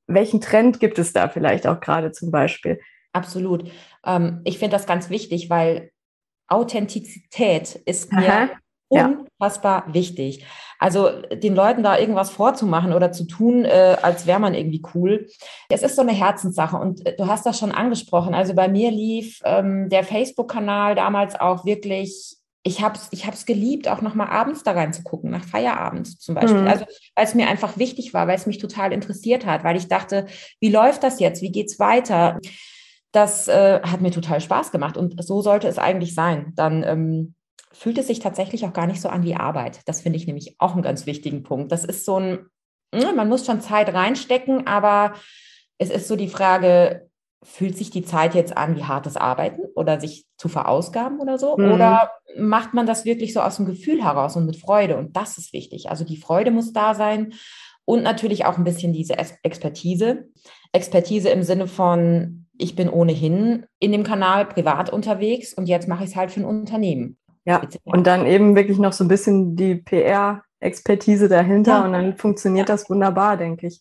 [0.07, 2.81] welchen Trend gibt es da vielleicht auch gerade zum Beispiel.
[3.13, 3.71] Absolut.
[4.05, 5.91] Ähm, ich finde das ganz wichtig, weil
[6.49, 8.49] Authentizität ist mir Aha
[8.89, 9.95] unfassbar ja.
[9.95, 10.45] wichtig.
[10.79, 15.26] Also den Leuten da irgendwas vorzumachen oder zu tun, äh, als wäre man irgendwie cool.
[15.68, 18.35] Es ist so eine Herzenssache und äh, du hast das schon angesprochen.
[18.35, 23.47] Also bei mir lief ähm, der Facebook-Kanal damals auch wirklich ich habe es ich hab's
[23.47, 26.62] geliebt, auch nochmal abends da reinzugucken, nach Feierabend zum Beispiel.
[26.62, 26.68] Mhm.
[26.68, 29.89] Also, weil es mir einfach wichtig war, weil es mich total interessiert hat, weil ich
[29.89, 30.26] dachte,
[30.61, 31.41] wie läuft das jetzt?
[31.41, 32.39] Wie geht's weiter?
[33.12, 36.53] Das äh, hat mir total Spaß gemacht und so sollte es eigentlich sein.
[36.57, 37.35] Dann ähm,
[37.79, 39.81] fühlt es sich tatsächlich auch gar nicht so an wie Arbeit.
[39.87, 41.70] Das finde ich nämlich auch einen ganz wichtigen Punkt.
[41.70, 42.47] Das ist so ein,
[42.93, 45.14] ne, man muss schon Zeit reinstecken, aber
[45.79, 47.09] es ist so die Frage,
[47.45, 51.57] fühlt sich die Zeit jetzt an wie hartes Arbeiten oder sich zu verausgaben oder so?
[51.57, 51.70] Mhm.
[51.72, 54.97] Oder macht man das wirklich so aus dem Gefühl heraus und mit Freude?
[54.97, 55.89] Und das ist wichtig.
[55.89, 57.33] Also die Freude muss da sein
[57.85, 60.29] und natürlich auch ein bisschen diese Expertise.
[60.72, 66.03] Expertise im Sinne von, ich bin ohnehin in dem Kanal privat unterwegs und jetzt mache
[66.03, 67.18] ich es halt für ein Unternehmen.
[67.45, 71.84] Ja, und dann eben wirklich noch so ein bisschen die PR-Expertise dahinter ja.
[71.84, 73.80] und dann funktioniert das wunderbar, denke ich.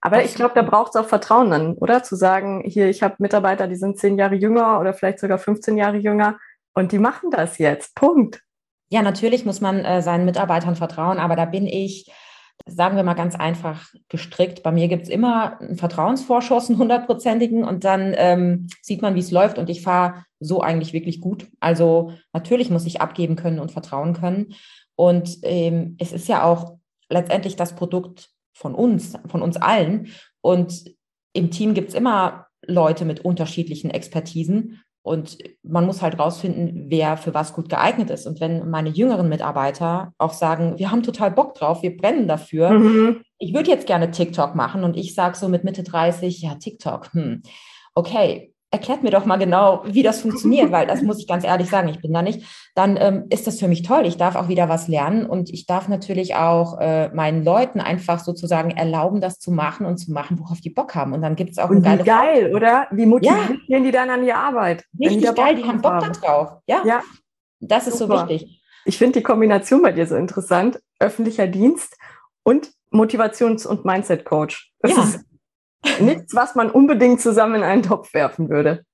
[0.00, 2.02] Aber ich glaube, da braucht es auch Vertrauen dann, oder?
[2.02, 5.76] Zu sagen, hier, ich habe Mitarbeiter, die sind zehn Jahre jünger oder vielleicht sogar 15
[5.76, 6.38] Jahre jünger
[6.74, 7.94] und die machen das jetzt.
[7.94, 8.42] Punkt.
[8.88, 12.10] Ja, natürlich muss man äh, seinen Mitarbeitern vertrauen, aber da bin ich
[12.64, 14.62] sagen wir mal ganz einfach gestrickt.
[14.62, 19.20] Bei mir gibt es immer einen Vertrauensvorschuss, einen hundertprozentigen, und dann ähm, sieht man, wie
[19.20, 19.58] es läuft.
[19.58, 21.48] Und ich fahre so eigentlich wirklich gut.
[21.60, 24.54] Also natürlich muss ich abgeben können und vertrauen können.
[24.94, 26.78] Und ähm, es ist ja auch
[27.08, 30.08] letztendlich das Produkt von uns, von uns allen.
[30.40, 30.84] Und
[31.32, 34.82] im Team gibt es immer Leute mit unterschiedlichen Expertisen.
[35.02, 38.26] Und man muss halt rausfinden, wer für was gut geeignet ist.
[38.26, 42.70] Und wenn meine jüngeren Mitarbeiter auch sagen, wir haben total Bock drauf, wir brennen dafür,
[42.70, 43.20] mhm.
[43.38, 47.12] ich würde jetzt gerne TikTok machen und ich sage so mit Mitte 30, ja, TikTok,
[47.12, 47.42] hm,
[47.94, 51.70] okay, erklärt mir doch mal genau, wie das funktioniert, weil das muss ich ganz ehrlich
[51.70, 52.42] sagen, ich bin da nicht,
[52.74, 54.04] dann ähm, ist das für mich toll.
[54.04, 58.18] Ich darf auch wieder was lernen und ich darf natürlich auch äh, meinen Leuten einfach
[58.20, 61.14] sozusagen erlauben, das zu machen und zu machen, worauf die Bock haben.
[61.14, 62.54] Und dann gibt es auch und eine geile geil, Frage.
[62.54, 62.86] oder?
[62.90, 63.80] Wie motivieren ja.
[63.80, 64.84] die dann an die Arbeit?
[65.00, 66.12] Richtig die geil, die haben Bock haben.
[66.12, 66.52] drauf.
[66.66, 67.00] Ja, ja.
[67.60, 68.18] das ist Super.
[68.18, 68.62] so wichtig.
[68.84, 70.78] Ich finde die Kombination bei dir so interessant.
[71.00, 71.96] Öffentlicher Dienst
[72.42, 74.72] und Motivations- und Mindset-Coach.
[74.80, 75.02] Das ja.
[75.02, 75.24] ist
[76.00, 78.84] nichts, was man unbedingt zusammen in einen Topf werfen würde.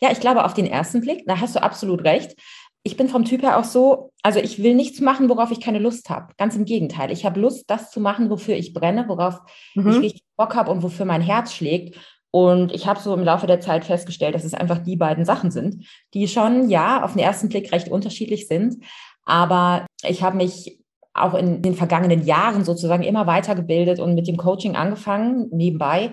[0.00, 2.36] Ja, ich glaube, auf den ersten Blick, da hast du absolut recht.
[2.82, 5.78] Ich bin vom Typ her auch so, also ich will nichts machen, worauf ich keine
[5.78, 6.32] Lust habe.
[6.38, 7.10] Ganz im Gegenteil.
[7.10, 9.40] Ich habe Lust, das zu machen, wofür ich brenne, worauf
[9.74, 9.90] mhm.
[9.90, 11.98] ich richtig Bock habe und wofür mein Herz schlägt.
[12.30, 15.50] Und ich habe so im Laufe der Zeit festgestellt, dass es einfach die beiden Sachen
[15.50, 18.84] sind, die schon, ja, auf den ersten Blick recht unterschiedlich sind.
[19.24, 20.77] Aber ich habe mich
[21.22, 26.12] auch in den vergangenen Jahren sozusagen immer weitergebildet und mit dem Coaching angefangen, nebenbei.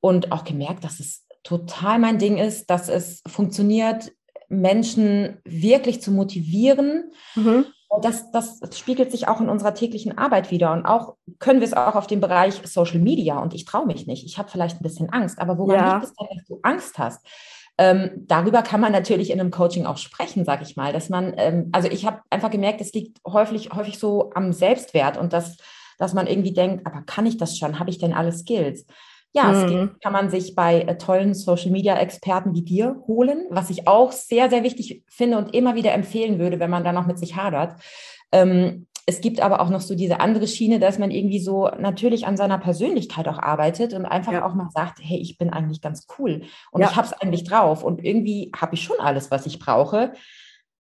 [0.00, 4.12] Und auch gemerkt, dass es total mein Ding ist, dass es funktioniert,
[4.48, 7.12] Menschen wirklich zu motivieren.
[7.34, 7.66] Mhm.
[8.02, 10.72] Das, das spiegelt sich auch in unserer täglichen Arbeit wieder.
[10.72, 13.38] Und auch können wir es auch auf dem Bereich Social Media.
[13.38, 14.24] Und ich traue mich nicht.
[14.24, 15.38] Ich habe vielleicht ein bisschen Angst.
[15.38, 15.94] Aber woran ja.
[15.94, 17.26] liegt es denn, dass du Angst hast?
[17.78, 21.34] Ähm, darüber kann man natürlich in einem Coaching auch sprechen, sage ich mal, dass man,
[21.36, 25.58] ähm, also ich habe einfach gemerkt, es liegt häufig, häufig so am Selbstwert und dass,
[25.98, 27.78] dass man irgendwie denkt, aber kann ich das schon?
[27.78, 28.86] Habe ich denn alle Skills?
[29.34, 29.68] Ja, mhm.
[29.68, 34.48] Skills kann man sich bei äh, tollen Social-Media-Experten wie dir holen, was ich auch sehr,
[34.48, 37.78] sehr wichtig finde und immer wieder empfehlen würde, wenn man da noch mit sich hadert.
[38.32, 42.26] Ähm, es gibt aber auch noch so diese andere Schiene, dass man irgendwie so natürlich
[42.26, 44.44] an seiner Persönlichkeit auch arbeitet und einfach ja.
[44.44, 46.42] auch mal sagt, hey, ich bin eigentlich ganz cool
[46.72, 46.88] und ja.
[46.90, 50.12] ich habe es eigentlich drauf und irgendwie habe ich schon alles, was ich brauche.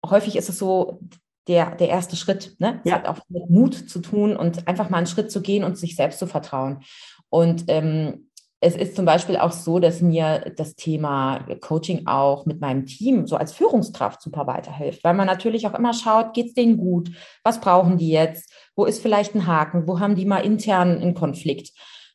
[0.07, 1.01] Häufig ist es so
[1.49, 2.55] der, der erste Schritt.
[2.61, 2.81] Ne?
[2.85, 2.97] Es ja.
[2.97, 5.97] hat auch mit Mut zu tun und einfach mal einen Schritt zu gehen und sich
[5.97, 6.85] selbst zu vertrauen.
[7.31, 8.31] Und ähm,
[8.65, 13.27] es ist zum Beispiel auch so, dass mir das Thema Coaching auch mit meinem Team
[13.27, 17.11] so als Führungskraft super weiterhilft, weil man natürlich auch immer schaut, geht es denen gut?
[17.43, 18.51] Was brauchen die jetzt?
[18.75, 19.87] Wo ist vielleicht ein Haken?
[19.87, 21.73] Wo haben die mal intern einen Konflikt,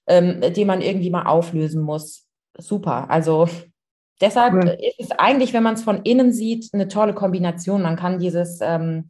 [0.08, 2.26] ähm, den man irgendwie mal auflösen muss?
[2.58, 3.12] Super.
[3.12, 3.48] Also
[4.20, 4.76] deshalb cool.
[4.98, 7.84] ist es eigentlich, wenn man es von innen sieht, eine tolle Kombination.
[7.84, 9.08] Man kann dieses ähm,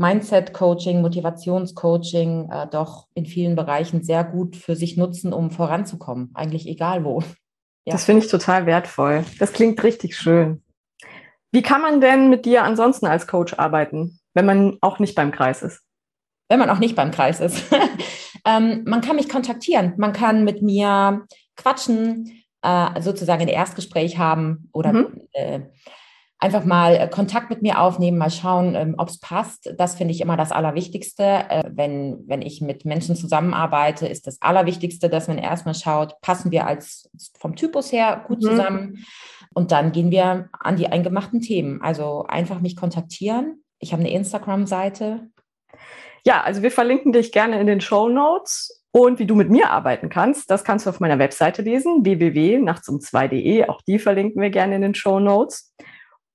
[0.00, 6.66] Mindset-Coaching, Motivationscoaching äh, doch in vielen Bereichen sehr gut für sich nutzen, um voranzukommen, eigentlich
[6.66, 7.22] egal wo.
[7.86, 7.94] Ja.
[7.94, 9.24] Das finde ich total wertvoll.
[9.38, 10.62] Das klingt richtig schön.
[11.50, 15.32] Wie kann man denn mit dir ansonsten als Coach arbeiten, wenn man auch nicht beim
[15.32, 15.80] Kreis ist?
[16.50, 17.64] Wenn man auch nicht beim Kreis ist.
[18.44, 21.26] ähm, man kann mich kontaktieren, man kann mit mir
[21.56, 25.22] quatschen, äh, sozusagen ein Erstgespräch haben oder mhm.
[25.32, 25.60] äh,
[26.40, 29.72] einfach mal äh, Kontakt mit mir aufnehmen, mal schauen, ähm, ob es passt.
[29.76, 31.22] Das finde ich immer das Allerwichtigste.
[31.22, 36.50] Äh, wenn, wenn ich mit Menschen zusammenarbeite, ist das Allerwichtigste, dass man erstmal schaut, passen
[36.50, 38.46] wir als vom Typus her gut mhm.
[38.46, 39.04] zusammen.
[39.52, 41.82] Und dann gehen wir an die eingemachten Themen.
[41.82, 43.62] Also einfach mich kontaktieren.
[43.78, 45.28] Ich habe eine Instagram-Seite.
[46.24, 48.82] Ja, also wir verlinken dich gerne in den Show Notes.
[48.92, 53.68] Und wie du mit mir arbeiten kannst, das kannst du auf meiner Webseite lesen, www.nachtsum2.de.
[53.68, 55.72] Auch die verlinken wir gerne in den Show Notes.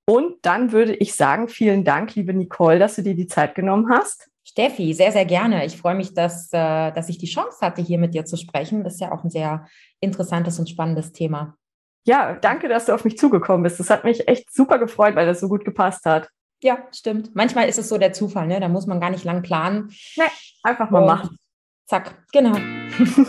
[0.08, 3.90] Und dann würde ich sagen, vielen Dank, liebe Nicole, dass du dir die Zeit genommen
[3.90, 4.30] hast.
[4.44, 5.66] Steffi, sehr, sehr gerne.
[5.66, 8.84] Ich freue mich, dass, äh, dass ich die Chance hatte, hier mit dir zu sprechen.
[8.84, 9.66] Das ist ja auch ein sehr
[9.98, 11.56] interessantes und spannendes Thema.
[12.04, 13.80] Ja, danke, dass du auf mich zugekommen bist.
[13.80, 16.28] Das hat mich echt super gefreut, weil das so gut gepasst hat.
[16.62, 17.34] Ja, stimmt.
[17.34, 18.60] Manchmal ist es so der Zufall, ne?
[18.60, 19.90] Da muss man gar nicht lang planen.
[20.16, 20.24] Nee,
[20.62, 21.38] einfach mal und machen.
[21.86, 22.56] Zack, genau.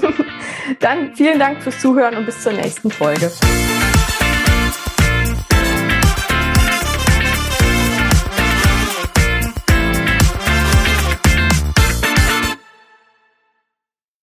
[0.80, 3.32] Dann vielen Dank fürs Zuhören und bis zur nächsten Folge.